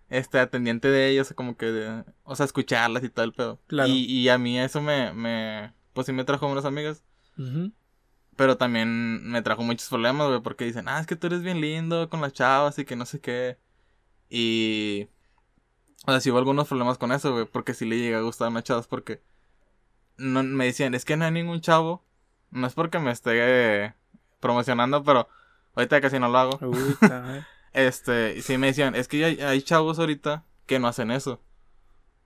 este, 0.10 0.40
atendiente 0.40 0.88
de 0.90 1.10
ellos, 1.10 1.34
como 1.36 1.58
que, 1.58 1.66
de- 1.68 2.04
o 2.24 2.36
sea, 2.36 2.46
escucharlas 2.46 3.04
y 3.04 3.10
todo 3.10 3.26
el 3.26 3.34
pedo. 3.34 3.60
Claro. 3.68 3.90
Y, 3.90 4.06
y 4.06 4.30
a 4.30 4.38
mí 4.38 4.60
eso 4.60 4.82
me, 4.82 5.14
me, 5.14 5.74
pues 5.94 6.06
sí 6.08 6.14
me 6.14 6.24
trajo 6.24 6.48
unas 6.48 6.66
amigas, 6.66 7.04
Ujú. 7.38 7.72
pero 8.36 8.58
también 8.58 9.24
me 9.30 9.42
trajo 9.42 9.64
muchos 9.64 9.90
problemas, 9.90 10.28
güey, 10.30 10.42
porque 10.42 10.66
dicen, 10.66 10.88
ah, 10.88 11.00
es 11.00 11.08
que 11.08 11.16
tú 11.16 11.28
eres 11.28 11.42
bien 11.44 11.60
lindo 11.62 12.10
con 12.10 12.22
las 12.22 12.34
chavas 12.34 12.78
y 12.80 12.86
que 12.86 12.96
no 12.96 13.06
sé 13.06 13.20
qué. 13.20 13.58
Y, 14.30 15.08
o 16.06 16.12
sea, 16.12 16.22
sí 16.22 16.30
hubo 16.32 16.38
algunos 16.40 16.68
problemas 16.68 16.98
con 16.98 17.12
eso, 17.12 17.32
güey, 17.34 17.46
porque 17.46 17.74
sí 17.74 17.86
le 17.86 17.98
llegué 17.98 18.16
a 18.16 18.22
gustar 18.22 18.48
a 18.48 18.52
unas 18.52 18.64
chavas 18.64 18.88
porque 18.88 19.22
no, 20.18 20.42
me 20.44 20.66
decían, 20.66 20.96
es 20.96 21.06
que 21.06 21.16
no 21.18 21.26
hay 21.26 21.32
ningún 21.32 21.62
chavo, 21.62 22.04
no 22.52 22.68
es 22.68 22.74
porque 22.74 23.00
me 23.00 23.12
esté 23.12 23.94
promocionando, 24.40 25.04
pero 25.04 25.28
ahorita 25.76 26.02
casi 26.02 26.20
no 26.20 26.30
lo 26.30 26.38
hago. 26.38 26.60
Uy. 26.62 26.96
Este, 27.74 28.36
y 28.38 28.42
sí 28.42 28.58
me 28.58 28.68
decían, 28.68 28.96
es 28.96 29.08
que 29.08 29.24
hay, 29.24 29.40
hay 29.40 29.62
chavos 29.62 30.00
ahorita 30.00 30.44
que 30.66 30.80
no 30.80 30.88
hacen 30.88 31.12
eso. 31.12 31.40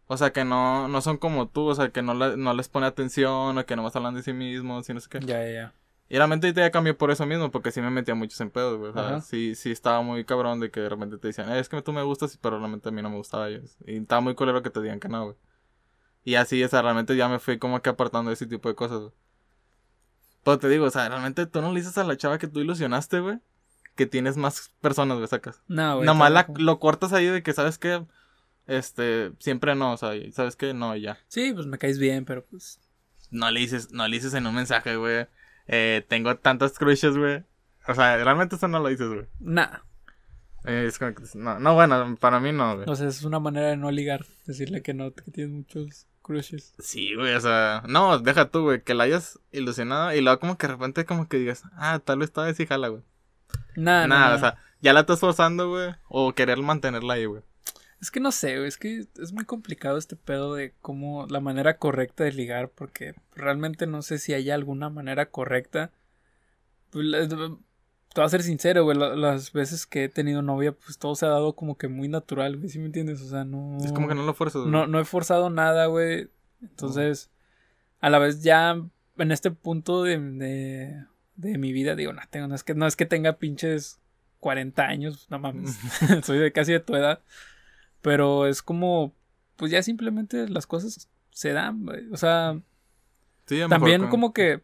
O 0.07 0.15
sea, 0.15 0.31
que 0.31 0.45
no, 0.45 0.87
no 0.87 1.01
son 1.01 1.17
como 1.17 1.49
tú, 1.49 1.65
o 1.67 1.75
sea, 1.75 1.89
que 1.89 2.01
no, 2.01 2.13
la- 2.13 2.37
no 2.37 2.53
les 2.53 2.69
pone 2.69 2.85
atención, 2.85 3.57
o 3.57 3.65
que 3.65 3.75
nomás 3.75 3.93
hablan 3.95 4.15
de 4.15 4.23
sí 4.23 4.31
mismos, 4.31 4.89
y 4.89 4.93
no 4.93 4.99
sé 5.01 5.09
qué. 5.09 5.19
ya, 5.19 5.43
ya, 5.43 5.51
ya. 5.51 5.73
Y 6.07 6.15
realmente 6.15 6.47
ahorita 6.47 6.61
ya 6.61 6.71
cambió 6.71 6.97
por 6.97 7.11
eso 7.11 7.25
mismo, 7.25 7.51
porque 7.51 7.71
sí 7.71 7.81
me 7.81 7.89
metía 7.89 8.15
muchos 8.15 8.39
en 8.39 8.49
pedos, 8.49 8.77
güey. 8.77 8.91
O 8.91 8.93
sea, 8.93 9.07
Ajá. 9.07 9.21
sí, 9.21 9.55
sí 9.55 9.71
estaba 9.71 10.01
muy 10.01 10.23
cabrón 10.23 10.59
de 10.61 10.69
que 10.71 10.79
de 10.79 10.89
repente 10.89 11.17
te 11.17 11.27
decían, 11.27 11.49
"Eh, 11.51 11.59
es 11.59 11.67
que 11.67 11.81
tú 11.81 11.91
me 11.91 12.03
gustas, 12.03 12.37
pero 12.37 12.57
realmente 12.57 12.87
a 12.87 12.91
mí 12.93 13.01
no 13.01 13.09
me 13.09 13.17
gustaba 13.17 13.49
ellos. 13.49 13.75
Y 13.85 13.97
estaba 13.97 14.21
muy 14.21 14.35
culero 14.35 14.61
que 14.61 14.69
te 14.69 14.81
digan 14.81 14.99
que 15.01 15.09
no, 15.09 15.23
güey. 15.25 15.35
Y 16.23 16.35
así, 16.35 16.63
o 16.63 16.67
sea, 16.69 16.81
realmente 16.81 17.15
ya 17.17 17.27
me 17.27 17.39
fui 17.39 17.57
como 17.59 17.81
que 17.81 17.89
apartando 17.89 18.29
de 18.29 18.35
ese 18.35 18.45
tipo 18.45 18.69
de 18.69 18.75
cosas, 18.75 18.99
güey. 18.99 19.11
Pero 20.43 20.57
te 20.59 20.69
digo, 20.69 20.85
o 20.85 20.89
sea, 20.89 21.07
realmente 21.09 21.45
tú 21.45 21.61
no 21.61 21.71
le 21.71 21.79
dices 21.79 21.97
a 21.97 22.03
la 22.03 22.17
chava 22.17 22.37
que 22.39 22.47
tú 22.47 22.59
ilusionaste, 22.61 23.19
güey, 23.19 23.39
que 23.95 24.05
tienes 24.07 24.37
más 24.37 24.71
personas, 24.81 25.17
güey, 25.17 25.27
sacas. 25.27 25.61
No, 25.67 25.95
güey. 25.97 26.05
Nomás 26.05 26.31
la- 26.31 26.47
lo 26.57 26.79
cortas 26.79 27.13
ahí 27.13 27.27
de 27.27 27.43
que, 27.43 27.53
¿sabes 27.53 27.77
qué? 27.77 28.03
Este, 28.67 29.31
siempre 29.39 29.75
no, 29.75 29.93
o 29.93 29.97
sea, 29.97 30.11
¿sabes 30.31 30.55
qué? 30.55 30.73
No, 30.73 30.95
ya. 30.95 31.17
Sí, 31.27 31.51
pues 31.53 31.65
me 31.67 31.77
caes 31.77 31.99
bien, 31.99 32.25
pero 32.25 32.45
pues. 32.45 32.79
No 33.29 33.49
le 33.51 33.59
dices, 33.59 33.91
no 33.91 34.07
le 34.07 34.15
dices 34.17 34.33
en 34.33 34.45
un 34.47 34.55
mensaje, 34.55 34.95
güey. 34.95 35.27
Eh, 35.67 36.05
tengo 36.07 36.35
tantas 36.37 36.77
crushes, 36.77 37.17
güey. 37.17 37.43
O 37.87 37.93
sea, 37.95 38.17
realmente 38.23 38.55
eso 38.55 38.67
no 38.67 38.79
lo 38.79 38.89
dices, 38.89 39.07
güey. 39.07 39.25
Nada. 39.39 39.83
Eh, 40.65 40.85
es 40.87 40.99
como 40.99 41.13
que, 41.15 41.23
no, 41.35 41.59
no, 41.59 41.73
bueno, 41.73 42.15
para 42.19 42.39
mí 42.39 42.51
no, 42.51 42.75
güey. 42.75 42.89
O 42.89 42.95
sea, 42.95 43.07
es 43.07 43.23
una 43.23 43.39
manera 43.39 43.67
de 43.69 43.77
no 43.77 43.89
ligar. 43.91 44.25
Decirle 44.45 44.81
que 44.81 44.93
no, 44.93 45.11
que 45.13 45.31
tienes 45.31 45.53
muchos 45.53 46.07
crushes. 46.21 46.73
Sí, 46.79 47.15
güey, 47.15 47.33
o 47.33 47.41
sea, 47.41 47.83
no, 47.87 48.19
deja 48.19 48.49
tú, 48.49 48.63
güey, 48.63 48.81
que 48.81 48.93
la 48.93 49.03
hayas 49.03 49.39
ilusionado 49.51 50.13
y 50.13 50.21
luego 50.21 50.39
como 50.39 50.57
que 50.57 50.67
de 50.67 50.73
repente 50.73 51.05
como 51.05 51.27
que 51.27 51.37
digas, 51.37 51.63
ah, 51.73 51.99
tal 52.03 52.19
vez 52.19 52.31
todavía 52.31 52.55
sí 52.55 52.65
jala, 52.65 52.89
güey. 52.89 53.03
Nada, 53.75 54.07
Nada, 54.07 54.35
o 54.35 54.39
sea, 54.39 54.57
ya 54.81 54.93
la 54.93 55.01
estás 55.01 55.19
forzando, 55.19 55.69
güey, 55.69 55.95
o 56.07 56.33
querer 56.33 56.57
mantenerla 56.59 57.15
ahí, 57.15 57.25
güey. 57.25 57.41
Es 58.01 58.09
que 58.09 58.19
no 58.19 58.31
sé, 58.31 58.57
güey, 58.57 58.67
es 58.67 58.77
que 58.77 59.05
es 59.21 59.31
muy 59.31 59.45
complicado 59.45 59.97
este 59.97 60.15
pedo 60.15 60.55
de 60.55 60.73
cómo 60.81 61.27
la 61.29 61.39
manera 61.39 61.77
correcta 61.77 62.23
de 62.23 62.31
ligar, 62.31 62.69
porque 62.69 63.13
realmente 63.35 63.85
no 63.85 64.01
sé 64.01 64.17
si 64.17 64.33
hay 64.33 64.49
alguna 64.49 64.89
manera 64.89 65.27
correcta. 65.27 65.91
Te 68.13 68.19
voy 68.21 68.25
a 68.25 68.29
ser 68.29 68.43
sincero, 68.43 68.83
güey, 68.83 68.97
la- 68.97 69.15
las 69.15 69.53
veces 69.53 69.85
que 69.85 70.05
he 70.05 70.09
tenido 70.09 70.41
novia, 70.41 70.73
pues 70.73 70.97
todo 70.97 71.15
se 71.15 71.25
ha 71.25 71.29
dado 71.29 71.53
como 71.55 71.77
que 71.77 71.87
muy 71.87 72.07
natural, 72.09 72.57
güey, 72.57 72.69
¿sí 72.69 72.77
me 72.79 72.85
entiendes? 72.87 73.21
O 73.21 73.29
sea, 73.29 73.45
no... 73.45 73.77
Es 73.83 73.91
como 73.93 74.07
que 74.09 74.15
no 74.15 74.23
lo 74.25 74.33
fuerzas, 74.33 74.65
no, 74.65 74.85
no 74.87 74.99
he 74.99 75.05
forzado 75.05 75.49
nada, 75.49 75.85
güey. 75.85 76.29
Entonces, 76.61 77.29
a 78.01 78.09
la 78.09 78.19
vez 78.19 78.43
ya 78.43 78.81
en 79.17 79.31
este 79.31 79.51
punto 79.51 80.03
de, 80.03 80.19
de, 80.19 81.05
de 81.35 81.57
mi 81.57 81.71
vida, 81.71 81.95
digo, 81.95 82.11
no, 82.11 82.21
tengo, 82.29 82.47
no, 82.47 82.55
es 82.55 82.63
que, 82.63 82.75
no 82.75 82.85
es 82.85 82.95
que 82.97 83.05
tenga 83.05 83.37
pinches 83.37 83.99
40 84.41 84.83
años, 84.87 85.27
no 85.29 85.39
mames, 85.39 85.77
soy 86.23 86.39
de 86.39 86.51
casi 86.51 86.73
de 86.73 86.79
tu 86.81 86.95
edad. 86.95 87.21
Pero 88.01 88.47
es 88.47 88.61
como, 88.61 89.13
pues 89.55 89.71
ya 89.71 89.81
simplemente 89.83 90.49
las 90.49 90.65
cosas 90.67 91.07
se 91.29 91.53
dan, 91.53 91.85
güey. 91.85 92.09
O 92.11 92.17
sea, 92.17 92.59
Sí, 93.45 93.59
también 93.69 94.01
mejor 94.01 94.09
como 94.11 94.33
que 94.33 94.61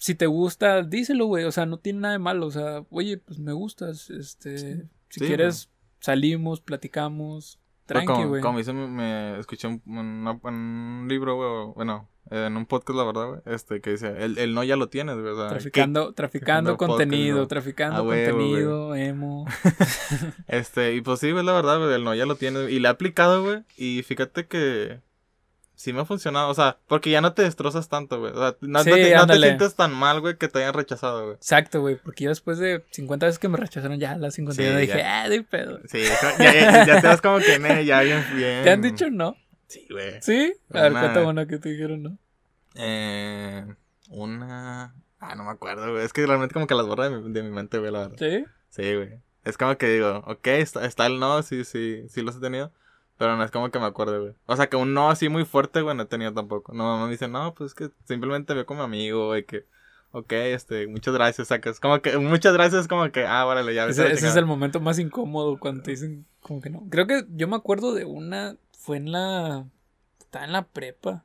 si 0.00 0.14
te 0.14 0.26
gusta, 0.26 0.82
díselo, 0.82 1.26
güey. 1.26 1.44
O 1.44 1.52
sea, 1.52 1.66
no 1.66 1.78
tiene 1.78 2.00
nada 2.00 2.12
de 2.12 2.18
malo. 2.18 2.46
O 2.46 2.50
sea, 2.50 2.84
oye, 2.90 3.18
pues 3.18 3.38
me 3.38 3.52
gustas. 3.52 4.10
Este, 4.10 4.58
si 5.10 5.20
Sí, 5.20 5.20
quieres, 5.26 5.70
salimos, 6.00 6.60
platicamos. 6.60 7.58
Tranqui, 7.86 8.22
güey. 8.22 8.40
como 8.40 8.60
hice, 8.60 8.72
me, 8.72 8.86
me 8.86 9.38
escuché 9.40 9.66
un, 9.66 9.82
en 9.84 10.54
un 10.54 11.06
libro, 11.08 11.34
güey, 11.34 11.74
bueno, 11.74 12.08
en 12.30 12.56
un 12.56 12.64
podcast, 12.64 12.96
la 12.96 13.02
verdad, 13.04 13.26
güey, 13.26 13.40
este, 13.46 13.80
que 13.80 13.90
dice, 13.90 14.14
el, 14.24 14.38
el 14.38 14.54
no 14.54 14.62
ya 14.62 14.76
lo 14.76 14.88
tienes, 14.88 15.16
güey, 15.16 15.32
o 15.32 15.36
sea, 15.36 15.48
Traficando, 15.48 16.12
traficando 16.12 16.76
contenido, 16.76 17.48
traficando 17.48 18.04
contenido, 18.04 18.94
emo. 18.94 19.44
que- 19.64 20.32
este, 20.56 20.94
y 20.94 21.00
pues 21.00 21.18
sí, 21.18 21.32
güey, 21.32 21.44
la 21.44 21.52
verdad, 21.52 21.78
güey, 21.80 21.92
el 21.92 22.04
no 22.04 22.14
ya 22.14 22.26
lo 22.26 22.36
tienes, 22.36 22.70
y 22.70 22.78
le 22.78 22.86
he 22.86 22.90
aplicado, 22.92 23.42
güey, 23.42 23.64
y 23.76 24.04
fíjate 24.04 24.46
que 24.46 25.00
sí 25.80 25.94
me 25.94 26.02
ha 26.02 26.04
funcionado, 26.04 26.50
o 26.50 26.54
sea, 26.54 26.76
porque 26.88 27.08
ya 27.08 27.22
no 27.22 27.32
te 27.32 27.40
destrozas 27.40 27.88
tanto, 27.88 28.20
güey, 28.20 28.32
o 28.32 28.36
sea, 28.36 28.54
no, 28.60 28.84
Sí, 28.84 28.90
no 28.90 28.96
te, 28.96 29.14
no 29.14 29.26
te 29.26 29.38
sientes 29.38 29.74
tan 29.76 29.94
mal, 29.94 30.20
güey, 30.20 30.36
que 30.36 30.46
te 30.46 30.58
hayan 30.58 30.74
rechazado, 30.74 31.24
güey. 31.24 31.36
Exacto, 31.36 31.80
güey. 31.80 31.96
Porque 31.96 32.24
yo 32.24 32.28
después 32.28 32.58
de 32.58 32.84
50 32.90 33.24
veces 33.24 33.38
que 33.38 33.48
me 33.48 33.56
rechazaron, 33.56 33.98
ya 33.98 34.12
a 34.12 34.18
las 34.18 34.34
51 34.34 34.78
Sí, 34.78 34.86
dije, 34.86 35.02
ah, 35.02 35.26
de 35.30 35.42
pedo. 35.42 35.80
Sí, 35.86 36.02
ya, 36.02 36.52
ya, 36.52 36.86
ya 36.86 37.00
te 37.00 37.06
das 37.06 37.22
como 37.22 37.38
que, 37.38 37.58
ne, 37.58 37.86
ya 37.86 38.02
bien, 38.02 38.22
bien. 38.36 38.62
¿Te 38.62 38.70
han 38.70 38.82
dicho 38.82 39.08
no? 39.08 39.36
Sí, 39.68 39.86
güey. 39.88 40.20
¿Sí? 40.20 40.52
A 40.74 40.82
ver, 40.82 40.92
cuenta 40.92 41.26
una 41.26 41.46
que 41.46 41.56
te 41.58 41.70
dijeron 41.70 42.02
no. 42.02 42.18
Eh, 42.74 43.64
una... 44.10 44.94
Ah, 45.18 45.34
no 45.34 45.44
me 45.44 45.50
acuerdo, 45.50 45.92
güey. 45.92 46.04
Es 46.04 46.12
que 46.12 46.26
realmente 46.26 46.52
como 46.52 46.66
que 46.66 46.74
las 46.74 46.86
borra 46.86 47.08
de 47.08 47.16
mi, 47.16 47.32
de 47.32 47.42
mi 47.42 47.50
mente, 47.50 47.78
güey, 47.78 47.90
la 47.90 48.00
verdad. 48.00 48.16
¿Sí? 48.18 48.44
Sí, 48.68 48.94
güey. 48.94 49.18
Es 49.44 49.56
como 49.56 49.78
que 49.78 49.88
digo, 49.88 50.22
ok, 50.26 50.46
está, 50.48 50.84
está 50.84 51.06
el 51.06 51.18
no, 51.18 51.42
sí, 51.42 51.64
sí, 51.64 52.04
sí 52.10 52.20
los 52.20 52.36
he 52.36 52.40
tenido. 52.40 52.70
Pero 53.20 53.36
no 53.36 53.44
es 53.44 53.50
como 53.50 53.70
que 53.70 53.78
me 53.78 53.84
acuerde, 53.84 54.18
güey. 54.18 54.32
O 54.46 54.56
sea, 54.56 54.68
que 54.70 54.76
un 54.76 54.94
no 54.94 55.10
así 55.10 55.28
muy 55.28 55.44
fuerte, 55.44 55.82
güey, 55.82 55.94
no 55.94 56.04
he 56.04 56.06
tenido 56.06 56.32
tampoco. 56.32 56.72
No, 56.72 56.84
mamá 56.84 57.04
me 57.04 57.10
dice, 57.10 57.28
no, 57.28 57.52
pues 57.52 57.72
es 57.72 57.74
que 57.74 57.90
simplemente 58.06 58.54
veo 58.54 58.64
como 58.64 58.82
amigo, 58.82 59.26
güey, 59.26 59.44
que... 59.44 59.66
Ok, 60.12 60.32
este, 60.32 60.86
muchas 60.86 61.12
gracias, 61.12 61.48
sacas. 61.48 61.80
Como 61.80 62.00
que, 62.00 62.16
muchas 62.16 62.54
gracias, 62.54 62.88
como 62.88 63.12
que, 63.12 63.26
ah, 63.26 63.44
órale, 63.44 63.74
ya. 63.74 63.86
Ese, 63.86 64.10
ese 64.10 64.26
es 64.26 64.36
el 64.36 64.46
momento 64.46 64.80
más 64.80 64.98
incómodo 64.98 65.58
cuando 65.58 65.82
te 65.82 65.90
dicen 65.90 66.24
como 66.40 66.62
que 66.62 66.70
no. 66.70 66.86
Creo 66.88 67.06
que 67.06 67.26
yo 67.28 67.46
me 67.46 67.56
acuerdo 67.56 67.92
de 67.92 68.06
una, 68.06 68.56
fue 68.72 68.96
en 68.96 69.12
la, 69.12 69.66
estaba 70.18 70.46
en 70.46 70.52
la 70.52 70.62
prepa. 70.62 71.22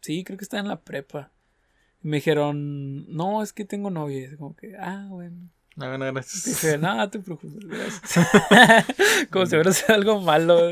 Sí, 0.00 0.24
creo 0.24 0.36
que 0.36 0.42
estaba 0.42 0.62
en 0.62 0.68
la 0.68 0.80
prepa. 0.80 1.30
Y 2.02 2.08
me 2.08 2.16
dijeron, 2.16 3.06
no, 3.14 3.40
es 3.40 3.52
que 3.52 3.64
tengo 3.64 3.88
novia. 3.88 4.18
Y 4.18 4.24
es 4.24 4.36
como 4.36 4.56
que, 4.56 4.76
ah, 4.80 5.06
bueno. 5.10 5.48
No, 5.76 5.88
bueno, 5.88 6.04
gracias. 6.12 6.44
Dije, 6.44 6.78
no, 6.78 6.94
no 6.94 7.10
te 7.10 7.18
preocupes, 7.18 7.66
gracias. 7.66 8.28
como 9.30 9.44
si 9.46 9.54
hubiera 9.56 9.72
sido 9.72 9.94
algo 9.94 10.20
malo. 10.20 10.70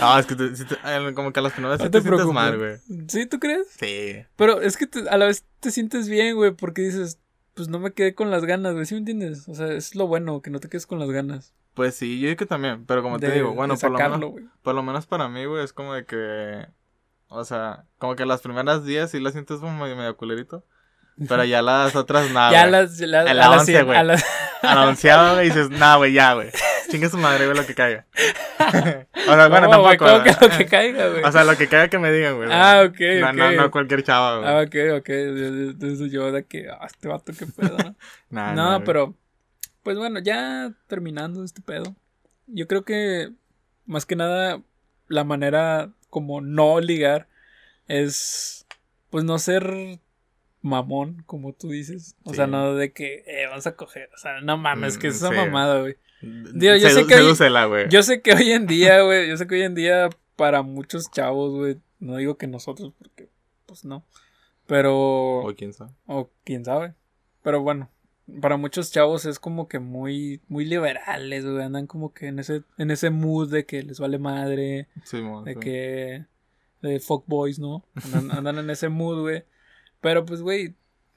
No, 0.00 0.18
es 0.18 0.26
que 0.26 0.34
te- 0.34 0.44
eh, 0.46 1.12
como 1.14 1.32
que 1.32 1.40
a 1.40 1.42
las 1.42 1.52
primeras 1.52 1.78
sí 1.78 1.84
No 1.84 1.90
te, 1.90 2.00
te 2.00 2.08
sientes 2.08 2.26
mal, 2.28 2.58
güey. 2.58 2.76
¿Sí, 3.08 3.26
tú 3.26 3.38
crees? 3.38 3.66
Sí. 3.78 4.24
Pero 4.36 4.60
es 4.62 4.76
que 4.76 4.86
te- 4.86 5.08
a 5.08 5.16
la 5.18 5.26
vez 5.26 5.44
te 5.60 5.70
sientes 5.70 6.08
bien, 6.08 6.36
güey, 6.36 6.52
porque 6.52 6.82
dices, 6.82 7.18
pues 7.54 7.68
no 7.68 7.78
me 7.78 7.92
quedé 7.92 8.14
con 8.14 8.30
las 8.30 8.44
ganas, 8.46 8.72
güey, 8.74 8.86
¿sí 8.86 8.94
me 8.94 9.00
entiendes? 9.00 9.48
O 9.48 9.54
sea, 9.54 9.68
es 9.72 9.94
lo 9.94 10.06
bueno, 10.06 10.40
que 10.40 10.50
no 10.50 10.58
te 10.58 10.68
quedes 10.68 10.86
con 10.86 10.98
las 10.98 11.10
ganas. 11.10 11.52
Pues 11.74 11.94
sí, 11.94 12.20
yo 12.20 12.28
digo 12.28 12.38
que 12.38 12.46
también, 12.46 12.86
pero 12.86 13.02
como 13.02 13.18
te 13.18 13.30
digo, 13.30 13.52
bueno, 13.52 13.76
por 13.76 13.90
lo, 13.90 13.98
menos, 13.98 14.30
güey. 14.30 14.44
por 14.62 14.74
lo 14.74 14.82
menos 14.82 15.06
para 15.06 15.28
mí, 15.28 15.44
güey, 15.44 15.64
es 15.64 15.72
como 15.72 15.92
de 15.92 16.06
que, 16.06 16.66
o 17.28 17.44
sea, 17.44 17.84
como 17.98 18.14
que 18.16 18.24
las 18.26 18.40
primeras 18.42 18.84
días 18.84 19.10
sí 19.10 19.18
la 19.20 19.32
sientes 19.32 19.58
como 19.58 19.76
medio, 19.82 19.96
medio 19.96 20.16
culerito, 20.16 20.64
pero 21.28 21.44
ya 21.44 21.62
las 21.62 21.94
otras 21.96 22.30
nada, 22.30 22.50
ya 22.50 22.66
las, 22.66 23.00
a 23.00 23.06
la 23.06 23.34
las 23.34 23.48
once, 23.48 23.72
cien- 23.72 23.84
güey. 23.86 23.98
a 23.98 24.02
las- 24.02 24.24
A 24.62 24.74
la 24.74 25.32
güey, 25.34 25.48
dices, 25.48 25.70
nah, 25.70 25.96
güey, 25.96 26.12
ya, 26.14 26.32
güey, 26.34 26.48
chingue 26.90 27.08
su 27.10 27.18
madre, 27.18 27.44
güey, 27.46 27.56
lo 27.56 27.66
que 27.66 27.74
caiga. 27.74 28.06
o 28.58 28.70
sea, 29.34 29.48
bueno, 29.48 29.68
tampoco, 29.68 29.96
¿Cómo 29.98 30.22
que 30.22 30.32
lo 30.40 30.58
que 30.58 30.66
caiga, 30.70 31.08
güey? 31.08 31.22
o 31.22 31.32
sea, 31.32 31.44
lo 31.44 31.56
que 31.56 31.68
caiga 31.68 31.88
que 31.88 31.98
me 31.98 32.10
digan, 32.10 32.36
güey. 32.36 32.48
ah, 32.50 32.82
ok, 32.88 32.98
no, 33.20 33.32
no, 33.32 33.52
no 33.52 33.70
cualquier 33.70 34.02
chava, 34.02 34.38
güey. 34.38 34.48
Ah, 34.50 34.62
ok, 34.62 35.00
ok. 35.00 35.08
Entonces 35.10 36.10
yo 36.10 36.32
de 36.32 36.44
que, 36.46 36.68
ah, 36.70 36.86
este 36.86 37.08
vato, 37.08 37.32
qué 37.38 37.46
pedo, 37.46 37.76
¿no? 37.78 37.94
Nah, 38.30 38.52
no, 38.54 38.70
güey. 38.76 38.84
pero, 38.84 39.14
pues 39.82 39.96
bueno, 39.98 40.18
ya 40.20 40.72
terminando 40.86 41.44
este 41.44 41.60
pedo. 41.60 41.94
Yo 42.46 42.66
creo 42.66 42.84
que, 42.84 43.30
más 43.86 44.06
que 44.06 44.16
nada, 44.16 44.60
la 45.08 45.24
manera 45.24 45.90
como 46.10 46.40
no 46.40 46.80
ligar 46.80 47.28
es, 47.86 48.66
pues 49.10 49.24
no 49.24 49.38
ser 49.38 50.00
mamón, 50.64 51.22
como 51.26 51.52
tú 51.52 51.68
dices. 51.68 52.16
O 52.24 52.30
Sí. 52.30 52.36
sea, 52.36 52.46
no 52.46 52.74
de 52.74 52.92
que, 52.92 53.22
eh, 53.26 53.46
vamos 53.48 53.66
a 53.66 53.76
coger. 53.76 54.08
O 54.14 54.18
sea, 54.18 54.40
no 54.40 54.56
mames, 54.56 54.96
Mm, 54.96 55.00
que 55.00 55.06
es 55.08 55.16
esa 55.16 55.28
sí. 55.28 55.34
mamada, 55.36 55.80
güey. 55.80 55.96
Digo, 56.22 56.74
yo 56.76 56.88
sé 56.88 57.06
que 57.06 57.14
hoy- 57.16 57.68
güey. 57.68 57.88
Yo 57.90 58.02
sé 58.02 58.22
que 58.22 58.32
hoy 58.32 58.50
en 58.52 58.66
día, 58.66 59.02
güey, 59.04 59.28
yo 59.28 59.36
sé 59.36 59.46
que 59.46 59.56
hoy 59.56 59.62
en 59.62 59.74
día 59.74 60.08
para 60.36 60.62
muchos 60.62 61.10
chavos, 61.10 61.52
güey, 61.52 61.76
no 62.00 62.16
digo 62.16 62.36
que 62.38 62.46
nosotros, 62.46 62.92
porque, 62.98 63.28
pues 63.66 63.84
no. 63.84 64.04
Pero... 64.66 65.40
O 65.40 65.54
quién 65.54 65.72
sabe. 65.74 65.90
O 66.06 66.30
quién 66.44 66.64
sabe. 66.64 66.94
Pero 67.42 67.60
bueno, 67.60 67.90
para 68.40 68.56
muchos 68.56 68.90
chavos 68.90 69.26
es 69.26 69.38
como 69.38 69.68
que 69.68 69.78
muy, 69.78 70.40
muy 70.48 70.64
liberales, 70.64 71.44
güey. 71.44 71.62
Andan 71.62 71.86
como 71.86 72.14
que 72.14 72.28
en 72.28 72.38
ese, 72.38 72.62
en 72.78 72.90
ese 72.90 73.10
mood 73.10 73.50
de 73.52 73.66
que 73.66 73.82
les 73.82 74.00
vale 74.00 74.18
madre, 74.18 74.88
Sí, 75.04 75.20
mo, 75.20 75.42
de 75.42 75.52
sí. 75.54 75.60
que. 75.60 76.24
de 76.80 77.00
fuckboys, 77.00 77.58
¿no? 77.58 77.84
Andan, 78.14 78.30
andan 78.38 78.58
en 78.58 78.70
ese 78.70 78.88
mood, 78.88 79.20
güey. 79.20 79.44
Pero 80.04 80.24
pues, 80.26 80.42
güey, 80.42 80.74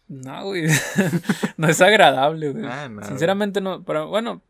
no, 0.08 0.46
güey. 0.46 0.64
no 1.58 1.68
es 1.68 1.82
agradable, 1.82 2.52
güey. 2.52 2.66
Ah, 2.66 2.88
no, 2.90 3.04
Sinceramente 3.04 3.60
no. 3.60 3.84
Pero 3.84 4.08
bueno, 4.08 4.42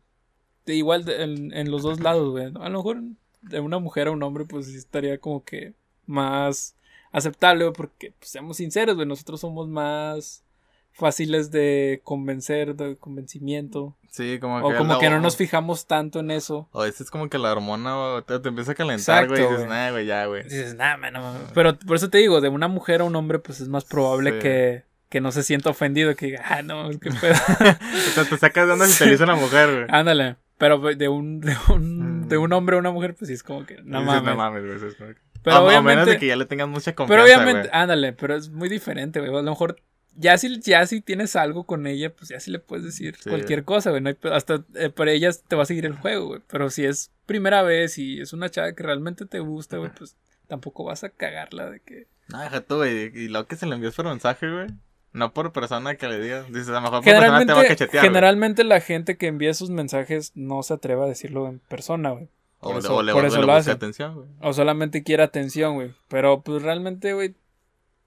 igual 0.66 1.04
de- 1.04 1.24
en, 1.24 1.52
en 1.52 1.70
los 1.72 1.82
dos 1.82 1.98
lados, 1.98 2.30
güey. 2.30 2.46
A 2.46 2.68
lo 2.68 2.78
mejor 2.78 3.02
de 3.42 3.58
una 3.60 3.80
mujer 3.80 4.06
a 4.06 4.12
un 4.12 4.22
hombre, 4.22 4.44
pues 4.44 4.66
sí 4.66 4.76
estaría 4.76 5.18
como 5.18 5.42
que 5.44 5.74
más 6.06 6.76
aceptable, 7.10 7.64
güey, 7.64 7.74
porque, 7.74 8.12
pues, 8.18 8.30
seamos 8.30 8.58
sinceros, 8.58 8.94
güey, 8.94 9.08
nosotros 9.08 9.40
somos 9.40 9.68
más 9.68 10.44
fáciles 10.92 11.50
de 11.50 12.00
convencer, 12.04 12.76
de 12.76 12.96
convencimiento. 12.96 13.96
Sí, 14.10 14.38
como 14.40 14.58
O 14.58 14.70
que... 14.70 14.76
como 14.76 14.94
la- 14.94 14.98
que 15.00 15.10
no 15.10 15.20
nos 15.20 15.36
fijamos 15.36 15.86
tanto 15.86 16.20
en 16.20 16.30
eso. 16.30 16.68
O 16.72 16.84
ese 16.84 17.02
es 17.02 17.10
como 17.10 17.28
que 17.28 17.38
la 17.38 17.52
hormona 17.52 17.96
o 17.96 18.22
te, 18.24 18.38
te 18.40 18.48
empieza 18.48 18.72
a 18.72 18.74
calentar, 18.74 19.28
güey. 19.28 19.42
Y 19.42 19.46
dices, 19.46 19.66
nah, 19.68 19.90
güey, 19.90 20.06
ya, 20.06 20.26
güey. 20.26 20.44
Dices, 20.44 20.74
nah, 20.74 20.96
man, 20.96 21.12
no 21.12 21.20
mames". 21.20 21.42
Pero 21.54 21.78
por 21.78 21.96
eso 21.96 22.08
te 22.10 22.18
digo, 22.18 22.40
de 22.40 22.48
una 22.48 22.68
mujer 22.68 23.00
a 23.00 23.04
un 23.04 23.14
hombre, 23.16 23.38
pues 23.38 23.60
es 23.60 23.68
más 23.68 23.84
probable 23.84 24.32
Sí. 24.32 24.38
que, 24.40 24.84
que 25.08 25.20
no 25.20 25.30
se 25.32 25.42
sienta 25.42 25.70
ofendido, 25.70 26.14
que 26.16 26.26
diga, 26.26 26.42
ah, 26.44 26.62
no, 26.62 26.90
que 26.98 27.10
pedo. 27.10 27.34
O 28.08 28.10
sea, 28.14 28.24
te 28.24 28.36
sacas 28.38 28.68
si 28.90 28.98
te 28.98 29.04
lo 29.06 29.10
dice 29.12 29.24
una 29.24 29.36
mujer, 29.36 29.72
güey. 29.72 29.86
Ándale. 29.90 30.36
Pero 30.58 30.78
de 30.80 31.08
un, 31.08 31.40
de 31.40 31.56
un, 31.68 32.22
Mm. 32.24 32.28
de 32.28 32.36
un 32.38 32.52
hombre 32.52 32.76
a 32.76 32.78
una 32.80 32.90
mujer, 32.90 33.14
pues 33.14 33.28
sí 33.28 33.34
es 33.34 33.42
como 33.44 33.64
que, 33.64 33.76
no 33.84 34.00
dices, 34.00 34.06
mames. 34.06 34.24
No 34.24 34.36
mames, 34.36 34.64
güey. 34.64 34.94
como 34.96 35.12
Pero 35.44 35.56
a, 35.56 35.58
a 35.60 35.62
obviamente, 35.62 35.90
menos 36.00 36.06
de 36.06 36.18
que 36.18 36.26
ya 36.26 36.34
le 36.36 36.46
tengas 36.46 36.66
mucha 36.66 36.94
confianza, 36.96 37.24
pero 37.26 37.40
obviamente, 37.42 37.70
ándale, 37.72 38.12
pero 38.12 38.34
es 38.34 38.50
muy 38.50 38.68
diferente, 38.68 39.20
güey. 39.20 39.30
A 39.32 39.36
lo 39.42 39.50
mejor, 39.50 39.80
ya 40.20 40.36
si, 40.38 40.60
ya 40.60 40.86
si 40.86 41.00
tienes 41.00 41.36
algo 41.36 41.64
con 41.64 41.86
ella, 41.86 42.14
pues 42.14 42.28
ya 42.30 42.40
sí 42.40 42.50
le 42.50 42.58
puedes 42.58 42.84
decir 42.84 43.16
Sí. 43.16 43.30
cualquier 43.30 43.64
cosa, 43.64 43.90
güey. 43.90 44.02
No 44.02 44.08
hay 44.08 44.14
pe- 44.14 44.32
hasta 44.34 44.64
eh, 44.74 44.90
para 44.90 45.12
ella 45.12 45.30
te 45.46 45.56
va 45.56 45.62
a 45.62 45.66
seguir 45.66 45.86
el 45.86 45.94
juego, 45.94 46.26
güey. 46.26 46.40
Pero 46.48 46.70
si 46.70 46.84
es 46.84 47.10
primera 47.26 47.62
vez 47.62 47.98
y 47.98 48.20
es 48.20 48.32
una 48.32 48.50
chava 48.50 48.72
que 48.72 48.82
realmente 48.82 49.26
te 49.26 49.38
gusta, 49.40 49.76
güey, 49.78 49.90
pues 49.96 50.16
tampoco 50.48 50.84
vas 50.84 51.04
a 51.04 51.10
cagarla 51.10 51.70
de 51.70 51.80
que. 51.80 52.06
No, 52.28 52.40
deja 52.40 52.60
tú, 52.60 52.76
güey. 52.76 53.10
Y 53.14 53.28
lo 53.28 53.46
que 53.46 53.56
se 53.56 53.66
le 53.66 53.74
envías 53.74 53.94
por 53.94 54.04
mensaje, 54.06 54.50
güey. 54.50 54.66
No 55.12 55.32
por 55.32 55.52
persona 55.52 55.94
que 55.96 56.06
le 56.08 56.20
digas. 56.20 56.46
Dices, 56.48 56.68
a 56.68 56.72
lo 56.72 56.80
mejor 56.82 56.98
por 57.02 57.04
persona 57.04 57.20
te 57.20 57.24
va 57.30 57.36
a 57.36 57.40
Generalmente, 57.40 57.68
cachetear, 57.68 57.90
güey. 58.02 58.08
generalmente 58.12 58.64
la 58.64 58.80
gente 58.80 59.16
que 59.16 59.26
envía 59.26 59.54
sus 59.54 59.70
mensajes 59.70 60.32
no 60.34 60.62
se 60.62 60.74
atreve 60.74 61.02
a 61.02 61.06
decirlo 61.06 61.48
en 61.48 61.60
persona, 61.60 62.10
güey. 62.10 62.28
O, 62.60 62.68
por 62.68 62.72
le- 62.74 62.78
eso- 62.80 62.96
o 62.96 63.02
le, 63.02 63.12
por 63.12 63.24
o 63.24 63.26
eso 63.28 63.40
le 63.40 63.46
lo 63.46 63.52
hace. 63.54 63.70
atención, 63.70 64.14
güey. 64.16 64.28
O 64.42 64.52
solamente 64.52 65.02
quiere 65.02 65.22
atención, 65.22 65.74
güey. 65.76 65.94
Pero 66.08 66.42
pues 66.42 66.62
realmente, 66.62 67.14
güey, 67.14 67.34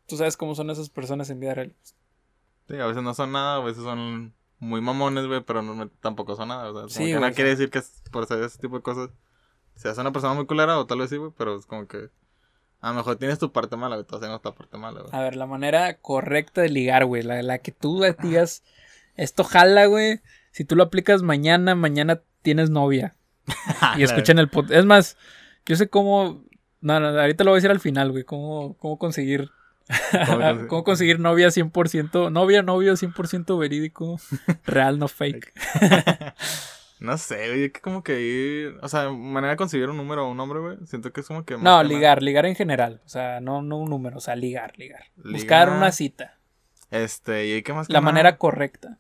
tú 0.08 0.18
sabes 0.18 0.38
cómo 0.38 0.54
son 0.56 0.70
esas 0.70 0.90
personas 0.90 1.30
en 1.32 1.40
vida 1.40 1.54
real. 1.56 1.74
Sí, 2.72 2.80
a 2.80 2.88
veces 2.88 3.04
no 3.04 3.14
son 3.14 3.32
nada, 3.32 3.58
a 3.58 3.60
veces 3.60 3.84
son 3.84 4.34
muy 4.60 4.82
mamones, 4.82 5.28
güey, 5.28 5.42
pero 5.42 5.62
no, 5.62 5.90
tampoco 6.02 6.36
son 6.36 6.48
nada. 6.48 6.70
O 6.70 6.74
sea, 6.74 6.82
como 6.82 6.90
Sí, 6.90 7.14
que 7.14 7.20
no 7.20 7.32
quiere 7.34 7.50
decir 7.52 7.70
que 7.70 7.80
es 7.80 8.02
por 8.12 8.24
hacer 8.24 8.42
ese 8.44 8.60
tipo 8.60 8.78
de 8.78 8.82
cosas 8.82 9.10
se 9.76 9.90
hace 9.90 10.02
una 10.02 10.12
persona 10.12 10.34
muy 10.34 10.46
culera 10.46 10.78
o 10.78 10.86
tal 10.86 11.00
vez 11.00 11.10
sí, 11.10 11.18
güey, 11.18 11.32
pero 11.36 11.56
es 11.58 11.66
como 11.66 11.88
que 11.88 12.10
a 12.82 12.90
lo 12.90 12.96
mejor 12.96 13.16
tienes 13.16 13.40
tu 13.40 13.52
parte 13.52 13.76
mala, 13.78 13.96
güey, 13.96 14.08
tú 14.08 14.16
haciendo 14.16 14.36
esta 14.36 14.54
parte 14.54 14.78
mala, 14.78 15.02
güey. 15.02 15.14
A 15.14 15.22
ver, 15.22 15.36
la 15.36 15.46
manera 15.46 15.98
correcta 15.98 16.62
de 16.62 16.70
ligar, 16.70 17.06
güey. 17.06 17.24
La, 17.24 17.42
la 17.42 17.60
que 17.60 17.72
tú 17.72 18.04
digas, 18.22 18.64
esto 19.16 19.44
jala, 19.44 19.86
güey. 19.86 20.22
Si 20.52 20.66
tú 20.66 20.76
lo 20.76 20.84
aplicas 20.84 21.22
mañana, 21.22 21.76
mañana 21.76 22.22
tienes 22.42 22.70
novia. 22.70 23.16
Y 23.98 24.04
escuchen 24.04 24.40
el 24.40 24.50
podcast. 24.50 24.76
Es 24.76 24.86
más, 24.86 25.18
yo 25.66 25.76
sé 25.76 25.90
cómo. 25.90 26.44
No, 26.80 27.00
no, 27.00 27.08
ahorita 27.08 27.44
lo 27.44 27.52
voy 27.52 27.58
a 27.58 27.60
decir 27.60 27.72
al 27.72 27.80
final, 27.80 28.12
güey. 28.12 28.24
Cómo, 28.24 28.76
cómo 28.78 28.98
conseguir. 28.98 29.50
cómo 30.68 30.84
conseguir 30.84 31.20
novia 31.20 31.48
100%. 31.48 32.32
Novia, 32.32 32.62
novio 32.62 32.94
100% 32.94 33.60
verídico. 33.60 34.20
Real, 34.66 35.00
no 35.00 35.08
fake. 35.08 35.54
No 37.02 37.18
sé, 37.18 37.48
güey, 37.48 37.72
que 37.72 37.82
como 37.82 38.04
que 38.04 38.22
ir, 38.22 38.78
o 38.84 38.88
sea, 38.88 39.10
manera 39.10 39.54
de 39.54 39.58
conseguir 39.58 39.90
un 39.90 39.98
número 39.98 40.22
a 40.22 40.30
un 40.30 40.40
hombre, 40.40 40.60
güey, 40.60 40.78
siento 40.86 41.12
que 41.12 41.22
es 41.22 41.28
como 41.28 41.46
que... 41.46 41.56
más 41.56 41.64
No, 41.64 41.82
que 41.82 41.96
ligar, 41.96 42.22
ligar 42.22 42.46
en 42.46 42.54
general. 42.54 43.02
O 43.04 43.10
sea, 43.10 43.40
no, 43.40 43.64
no 43.64 43.80
un 43.80 43.90
número, 43.90 44.18
o 44.18 44.22
sea, 44.22 44.36
ligar, 44.36 44.78
ligar. 44.78 45.06
Ligar. 45.16 45.34
Buscar 45.34 45.70
una 45.72 45.92
cita. 45.92 46.38
Este, 46.92 47.48
y 47.48 47.54
hay 47.54 47.64
que 47.64 47.74
más 47.74 47.88
que 47.88 47.94
La 47.94 48.02
manera 48.02 48.38
correcta. 48.38 49.00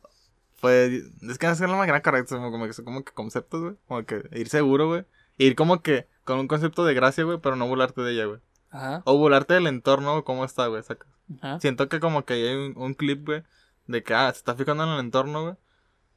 Pues, 0.61 1.03
es 1.29 1.37
que 1.37 1.45
no 1.45 1.53
es 1.53 1.59
la 1.59 1.67
manera 1.67 2.01
correcta, 2.01 2.37
como 2.37 2.65
que 2.65 2.73
son 2.73 2.85
como 2.85 3.03
que 3.03 3.13
conceptos, 3.13 3.61
güey, 3.61 3.75
como 3.87 4.03
que 4.03 4.23
ir 4.31 4.49
seguro, 4.49 4.87
güey. 4.87 5.05
Ir 5.37 5.53
como 5.53 5.83
que 5.83 6.07
con 6.23 6.39
un 6.39 6.47
concepto 6.47 6.83
de 6.85 6.95
gracia, 6.95 7.23
güey, 7.23 7.37
pero 7.39 7.55
no 7.55 7.67
burlarte 7.67 8.01
de 8.01 8.13
ella, 8.13 8.25
güey. 8.25 8.39
Ajá. 8.71 9.01
O 9.05 9.17
burlarte 9.17 9.53
del 9.53 9.67
entorno, 9.67 10.23
cómo 10.23 10.45
está, 10.45 10.67
güey, 10.67 10.81
saca. 10.83 11.05
Ajá. 11.41 11.59
Siento 11.59 11.87
que 11.89 11.99
como 11.99 12.25
que 12.25 12.33
hay 12.33 12.55
un, 12.55 12.73
un 12.77 12.93
clip, 12.93 13.25
güey, 13.25 13.43
de 13.87 14.03
que, 14.03 14.13
ah, 14.13 14.31
se 14.31 14.37
está 14.39 14.55
fijando 14.55 14.83
en 14.85 14.89
el 14.91 14.99
entorno, 14.99 15.43
güey. 15.43 15.55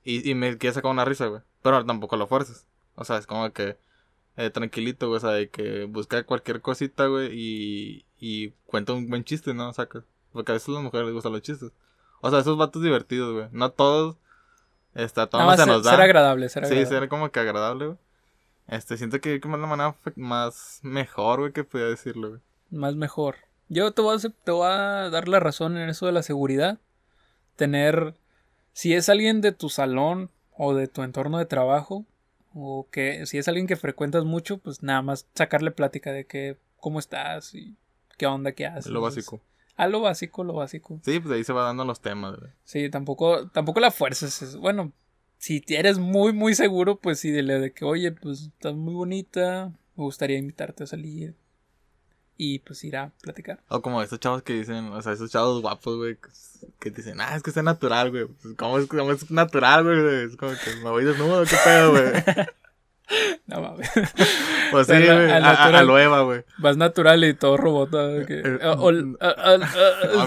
Y, 0.04 0.28
y 0.30 0.34
me 0.34 0.56
quiere 0.58 0.74
sacar 0.74 0.90
una 0.90 1.04
risa, 1.04 1.26
güey. 1.26 1.42
Pero 1.62 1.84
tampoco 1.84 2.16
lo 2.16 2.26
fuerces. 2.26 2.66
O 2.94 3.04
sea, 3.04 3.16
es 3.18 3.26
como 3.26 3.50
que 3.52 3.78
eh, 4.36 4.50
tranquilito, 4.50 5.08
güey. 5.08 5.16
O 5.16 5.20
sea, 5.20 5.30
de 5.30 5.48
que 5.50 5.84
busca 5.84 6.22
cualquier 6.24 6.60
cosita, 6.60 7.06
güey. 7.06 7.30
Y, 7.32 8.04
y 8.18 8.50
cuenta 8.66 8.92
un 8.92 9.08
buen 9.08 9.24
chiste, 9.24 9.54
¿no? 9.54 9.70
O 9.70 9.72
sea, 9.72 9.88
porque 10.32 10.52
a 10.52 10.54
veces 10.54 10.68
a 10.68 10.72
las 10.72 10.82
mujeres 10.82 11.06
les 11.06 11.14
gustan 11.14 11.32
los 11.32 11.42
chistes. 11.42 11.72
O 12.20 12.30
sea, 12.30 12.40
esos 12.40 12.56
vatos 12.58 12.82
divertidos, 12.82 13.32
güey. 13.32 13.46
No 13.52 13.70
todos. 13.70 14.16
Todos 14.94 15.32
Nada 15.32 15.46
más 15.46 15.58
se 15.60 15.66
nos 15.66 15.82
da. 15.82 15.90
ser 15.90 16.00
agradable, 16.02 16.48
ser 16.48 16.64
Sí, 16.66 16.72
agradable. 16.74 16.98
ser 17.00 17.08
como 17.08 17.30
que 17.32 17.40
agradable, 17.40 17.86
güey. 17.86 17.98
Este, 18.68 18.96
siento 18.96 19.20
que 19.20 19.34
es 19.36 19.44
la 19.44 19.56
manera 19.58 19.94
más 20.16 20.80
mejor, 20.82 21.40
güey, 21.40 21.52
que 21.52 21.64
podía 21.64 21.86
decirlo, 21.86 22.28
güey. 22.30 22.40
Más 22.70 22.94
mejor. 22.96 23.36
Yo 23.68 23.92
te 23.92 24.02
voy, 24.02 24.16
a, 24.16 24.18
te 24.18 24.50
voy 24.50 24.66
a 24.66 25.10
dar 25.10 25.28
la 25.28 25.40
razón 25.40 25.76
en 25.76 25.88
eso 25.88 26.06
de 26.06 26.12
la 26.12 26.22
seguridad. 26.22 26.78
Tener, 27.56 28.14
si 28.72 28.94
es 28.94 29.08
alguien 29.08 29.40
de 29.40 29.52
tu 29.52 29.68
salón 29.68 30.30
o 30.56 30.74
de 30.74 30.88
tu 30.88 31.02
entorno 31.02 31.38
de 31.38 31.46
trabajo, 31.46 32.04
o 32.54 32.86
que 32.90 33.26
si 33.26 33.38
es 33.38 33.48
alguien 33.48 33.66
que 33.66 33.76
frecuentas 33.76 34.24
mucho, 34.24 34.58
pues 34.58 34.82
nada 34.82 35.02
más 35.02 35.26
sacarle 35.34 35.70
plática 35.70 36.12
de 36.12 36.26
que, 36.26 36.56
cómo 36.78 36.98
estás 36.98 37.54
y 37.54 37.74
qué 38.16 38.26
onda, 38.26 38.52
qué 38.52 38.66
haces. 38.66 38.92
Lo 38.92 39.00
básico. 39.00 39.40
A 39.76 39.88
lo 39.88 40.00
básico, 40.00 40.44
lo 40.44 40.52
básico. 40.54 41.00
Sí, 41.04 41.18
pues 41.18 41.34
ahí 41.34 41.42
se 41.44 41.52
va 41.52 41.64
dando 41.64 41.84
los 41.84 42.00
temas, 42.00 42.38
güey. 42.38 42.52
Sí, 42.64 42.88
tampoco, 42.90 43.48
tampoco 43.48 43.80
la 43.80 43.90
fuerces. 43.90 44.40
es- 44.42 44.56
Bueno, 44.56 44.92
si 45.44 45.62
eres 45.68 45.98
muy, 45.98 46.32
muy 46.32 46.54
seguro, 46.54 46.96
pues 46.96 47.20
sí, 47.20 47.30
dile 47.30 47.58
de 47.60 47.70
que, 47.72 47.84
oye, 47.84 48.12
pues 48.12 48.40
estás 48.54 48.74
muy 48.74 48.94
bonita, 48.94 49.72
me 49.94 50.04
gustaría 50.04 50.38
invitarte 50.38 50.84
a 50.84 50.86
salir. 50.86 51.34
Y 52.38 52.60
pues 52.60 52.82
ir 52.82 52.96
a 52.96 53.12
platicar. 53.20 53.60
O 53.68 53.82
como 53.82 54.02
esos 54.02 54.18
chavos 54.18 54.42
que 54.42 54.54
dicen, 54.54 54.86
o 54.86 55.02
sea, 55.02 55.12
esos 55.12 55.30
chavos 55.30 55.60
guapos, 55.60 55.96
güey, 55.98 56.16
que, 56.80 56.90
dicen, 56.90 57.20
ah, 57.20 57.36
es 57.36 57.42
que 57.42 57.50
está 57.50 57.62
natural, 57.62 58.10
güey. 58.10 58.24
Pues, 58.24 58.54
¿Cómo 58.56 58.78
es, 58.78 58.86
cómo 58.86 59.12
es 59.12 59.30
natural, 59.30 59.84
güey? 59.84 60.24
Es 60.24 60.36
como 60.36 60.52
que 60.52 60.76
me 60.82 60.90
voy 60.90 61.04
desnudo, 61.04 61.44
qué 61.44 61.56
pedo, 61.62 61.90
güey. 61.90 62.04
No 63.46 63.60
mames. 63.60 63.90
Pues 64.70 64.86
sí, 64.86 64.94
güey, 64.94 65.30
a, 65.30 65.36
a, 65.36 66.22
güey. 66.22 66.42
Vas 66.56 66.78
natural 66.78 67.22
y 67.22 67.34
todo 67.34 67.58
robota. 67.58 68.24
que- 68.26 68.40
o- 68.64 68.80
o- 68.80 68.90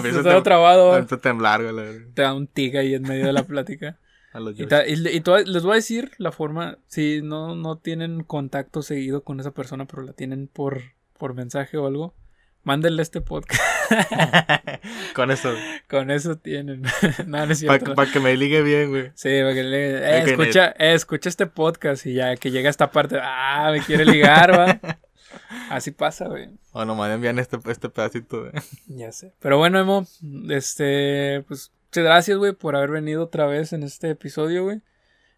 estaba 0.06 0.36
te- 0.36 0.42
trabado. 0.42 1.04
Temblar, 1.18 1.60
güey. 1.72 2.04
Te 2.14 2.22
da 2.22 2.34
un 2.34 2.46
tig 2.46 2.76
ahí 2.76 2.94
en 2.94 3.02
medio 3.02 3.26
de 3.26 3.32
la 3.32 3.42
plática. 3.42 3.98
A 4.32 4.40
los 4.40 4.58
Y, 4.58 4.62
y 4.62 5.22
les 5.46 5.62
voy 5.62 5.72
a 5.72 5.74
decir 5.76 6.12
la 6.18 6.32
forma, 6.32 6.78
si 6.86 7.22
no, 7.22 7.54
no 7.54 7.78
tienen 7.78 8.22
contacto 8.22 8.82
seguido 8.82 9.22
con 9.24 9.40
esa 9.40 9.52
persona, 9.52 9.86
pero 9.86 10.02
la 10.02 10.12
tienen 10.12 10.48
por, 10.48 10.82
por 11.18 11.34
mensaje 11.34 11.78
o 11.78 11.86
algo, 11.86 12.14
mándenle 12.62 13.02
este 13.02 13.20
podcast. 13.20 13.62
Con 15.14 15.30
eso, 15.30 15.54
con 15.88 16.10
eso 16.10 16.36
tienen. 16.36 16.82
no, 17.26 17.46
no 17.46 17.52
es 17.52 17.58
cierto. 17.58 17.94
para 17.94 18.12
que 18.12 18.20
me 18.20 18.36
ligue 18.36 18.62
bien, 18.62 18.90
güey. 18.90 19.10
Sí, 19.14 19.30
para 19.40 19.54
que 19.54 19.64
le 19.64 20.18
eh, 20.18 20.24
que 20.24 20.30
escucha, 20.32 20.74
eh, 20.78 20.92
escucha 20.92 21.28
este 21.28 21.46
podcast 21.46 22.06
y 22.06 22.12
ya 22.12 22.36
que 22.36 22.50
llega 22.50 22.68
esta 22.68 22.90
parte, 22.90 23.18
ah, 23.20 23.70
me 23.72 23.80
quiere 23.80 24.04
ligar, 24.04 24.52
va. 24.52 24.78
Así 25.70 25.90
pasa, 25.90 26.26
güey. 26.28 26.50
O 26.72 26.84
nomás 26.84 27.10
envían 27.10 27.38
este, 27.38 27.58
este 27.66 27.88
pedacito, 27.88 28.42
güey. 28.42 28.52
Ya 28.86 29.10
sé. 29.10 29.32
Pero 29.40 29.58
bueno, 29.58 29.80
Emo, 29.80 30.06
este, 30.50 31.44
pues, 31.48 31.72
gracias, 31.92 32.36
güey, 32.38 32.52
por 32.52 32.76
haber 32.76 32.90
venido 32.90 33.24
otra 33.24 33.46
vez 33.46 33.72
en 33.72 33.82
este 33.82 34.10
episodio, 34.10 34.64
güey. 34.64 34.82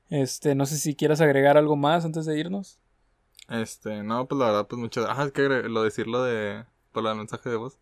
Este, 0.08 0.54
no 0.54 0.66
sé 0.66 0.76
si 0.76 0.94
quieras 0.96 1.20
agregar 1.20 1.56
algo 1.56 1.76
más 1.76 2.04
antes 2.04 2.26
de 2.26 2.38
irnos. 2.38 2.78
Este, 3.48 4.02
no, 4.02 4.26
pues 4.26 4.38
la 4.38 4.46
verdad, 4.46 4.66
pues 4.68 4.80
mucho. 4.80 5.06
Ah, 5.08 5.24
es 5.24 5.32
que 5.32 5.42
lo 5.48 5.82
decirlo 5.82 6.22
de. 6.24 6.64
Por 6.92 7.06
el 7.06 7.14
mensaje 7.16 7.48
de 7.48 7.56
voz. 7.56 7.78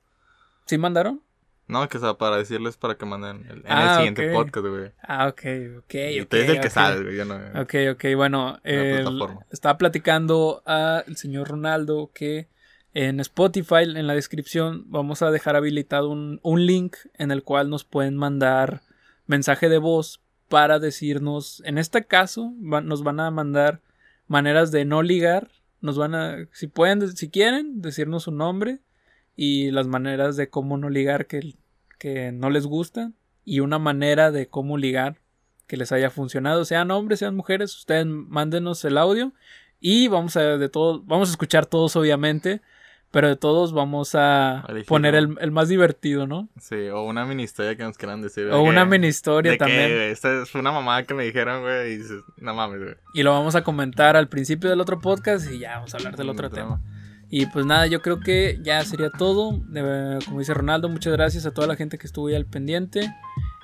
¿Sí 0.66 0.76
mandaron? 0.76 1.22
No, 1.66 1.86
que 1.88 1.96
o 1.98 2.00
sea, 2.00 2.14
para 2.14 2.36
decirles 2.36 2.76
para 2.78 2.96
que 2.96 3.04
manden 3.06 3.46
el- 3.48 3.58
en 3.58 3.64
Ah, 3.66 3.90
el 3.92 3.96
siguiente 3.96 4.28
ok. 4.30 4.34
podcast, 4.44 4.66
güey. 4.66 4.92
Ah, 5.02 5.28
ok, 5.28 5.42
ok. 5.78 5.94
Y 6.12 6.24
tú 6.26 6.36
eres 6.36 6.48
el 6.50 6.60
que 6.60 6.70
sabes, 6.70 7.02
güey. 7.02 7.16
No. 7.26 7.36
Ok, 7.60 7.74
ok, 7.92 8.04
bueno, 8.16 8.58
plataforma. 8.62 9.46
estaba 9.50 9.76
platicando 9.78 10.62
al 10.66 11.16
señor 11.16 11.48
Ronaldo 11.48 12.10
que 12.14 12.48
en 12.94 13.20
Spotify, 13.20 13.82
en 13.82 14.06
la 14.06 14.14
descripción, 14.14 14.84
vamos 14.86 15.22
a 15.22 15.30
dejar 15.30 15.56
habilitado 15.56 16.10
un, 16.10 16.40
un 16.42 16.66
link 16.66 16.96
en 17.14 17.30
el 17.30 17.42
cual 17.42 17.70
nos 17.70 17.84
pueden 17.84 18.16
mandar 18.16 18.82
mensaje 19.26 19.68
de 19.68 19.78
voz 19.78 20.20
para 20.48 20.78
decirnos, 20.78 21.62
en 21.64 21.78
este 21.78 22.04
caso, 22.06 22.52
nos 22.58 23.02
van 23.02 23.20
a 23.20 23.30
mandar 23.30 23.82
maneras 24.26 24.70
de 24.72 24.84
no 24.84 25.02
ligar, 25.02 25.50
nos 25.80 25.96
van 25.96 26.14
a, 26.14 26.48
si 26.52 26.66
pueden, 26.66 27.14
si 27.16 27.30
quieren, 27.30 27.80
decirnos 27.82 28.24
su 28.24 28.32
nombre 28.32 28.80
y 29.36 29.70
las 29.70 29.86
maneras 29.86 30.36
de 30.36 30.48
cómo 30.48 30.76
no 30.78 30.88
ligar 30.88 31.26
que, 31.26 31.54
que 31.98 32.32
no 32.32 32.50
les 32.50 32.66
gustan 32.66 33.14
y 33.44 33.60
una 33.60 33.78
manera 33.78 34.30
de 34.30 34.48
cómo 34.48 34.78
ligar 34.78 35.20
que 35.66 35.76
les 35.76 35.92
haya 35.92 36.10
funcionado, 36.10 36.64
sean 36.64 36.90
hombres, 36.90 37.18
sean 37.18 37.36
mujeres, 37.36 37.76
ustedes 37.76 38.06
mándenos 38.06 38.84
el 38.84 38.96
audio 38.96 39.32
y 39.80 40.08
vamos 40.08 40.36
a 40.36 40.56
de 40.56 40.68
todos, 40.68 41.06
vamos 41.06 41.28
a 41.28 41.32
escuchar 41.32 41.66
todos 41.66 41.94
obviamente, 41.94 42.62
pero 43.10 43.28
de 43.28 43.36
todos 43.36 43.72
vamos 43.72 44.14
a 44.14 44.64
Elegir, 44.68 44.86
poner 44.86 45.14
el, 45.14 45.36
el 45.40 45.50
más 45.50 45.68
divertido, 45.68 46.26
¿no? 46.26 46.48
Sí, 46.60 46.88
o 46.88 47.02
una 47.04 47.24
mini 47.24 47.42
historia 47.42 47.76
que 47.76 47.82
nos 47.82 47.96
quieran 47.96 48.20
decir. 48.20 48.48
O 48.50 48.62
una 48.62 48.84
mini 48.84 49.06
historia 49.06 49.52
de 49.52 49.58
que, 49.58 49.64
también. 49.64 49.90
güey, 49.90 50.10
esta 50.10 50.44
fue 50.46 50.60
una 50.60 50.72
mamada 50.72 51.04
que 51.04 51.14
me 51.14 51.24
dijeron, 51.24 51.62
güey, 51.62 51.92
y 51.92 51.96
dices, 51.96 52.22
no 52.36 52.54
mames, 52.54 52.80
güey. 52.80 52.94
Y 53.14 53.22
lo 53.22 53.32
vamos 53.32 53.54
a 53.54 53.62
comentar 53.62 54.16
al 54.16 54.28
principio 54.28 54.68
del 54.68 54.80
otro 54.80 55.00
podcast 55.00 55.50
y 55.50 55.58
ya 55.58 55.76
vamos 55.76 55.94
a 55.94 55.96
hablar 55.96 56.16
del 56.16 56.28
otro 56.28 56.50
tema. 56.50 56.82
Y 57.30 57.46
pues 57.46 57.66
nada, 57.66 57.86
yo 57.86 58.00
creo 58.00 58.20
que 58.20 58.58
ya 58.62 58.82
sería 58.84 59.10
todo. 59.10 59.60
Eh, 59.74 60.18
como 60.24 60.38
dice 60.38 60.54
Ronaldo, 60.54 60.88
muchas 60.88 61.12
gracias 61.12 61.44
a 61.44 61.52
toda 61.52 61.66
la 61.66 61.76
gente 61.76 61.98
que 61.98 62.06
estuvo 62.06 62.28
ahí 62.28 62.34
al 62.34 62.46
pendiente. 62.46 63.12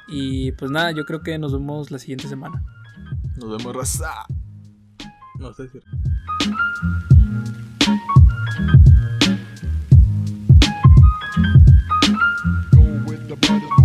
Y 0.09 0.53
pues 0.53 0.71
nada, 0.71 0.91
yo 0.91 1.05
creo 1.07 1.23
que 1.23 1.39
nos 1.39 1.53
vemos 1.53 1.91
la 1.91 1.99
siguiente 1.99 2.29
semana. 2.29 2.63
Nos 3.39 3.57
vemos, 3.57 3.75
raza. 3.75 4.27
No 5.39 5.53
sé 5.55 5.69
si. 5.69 5.81
Thank 13.47 13.63
you. 13.63 13.84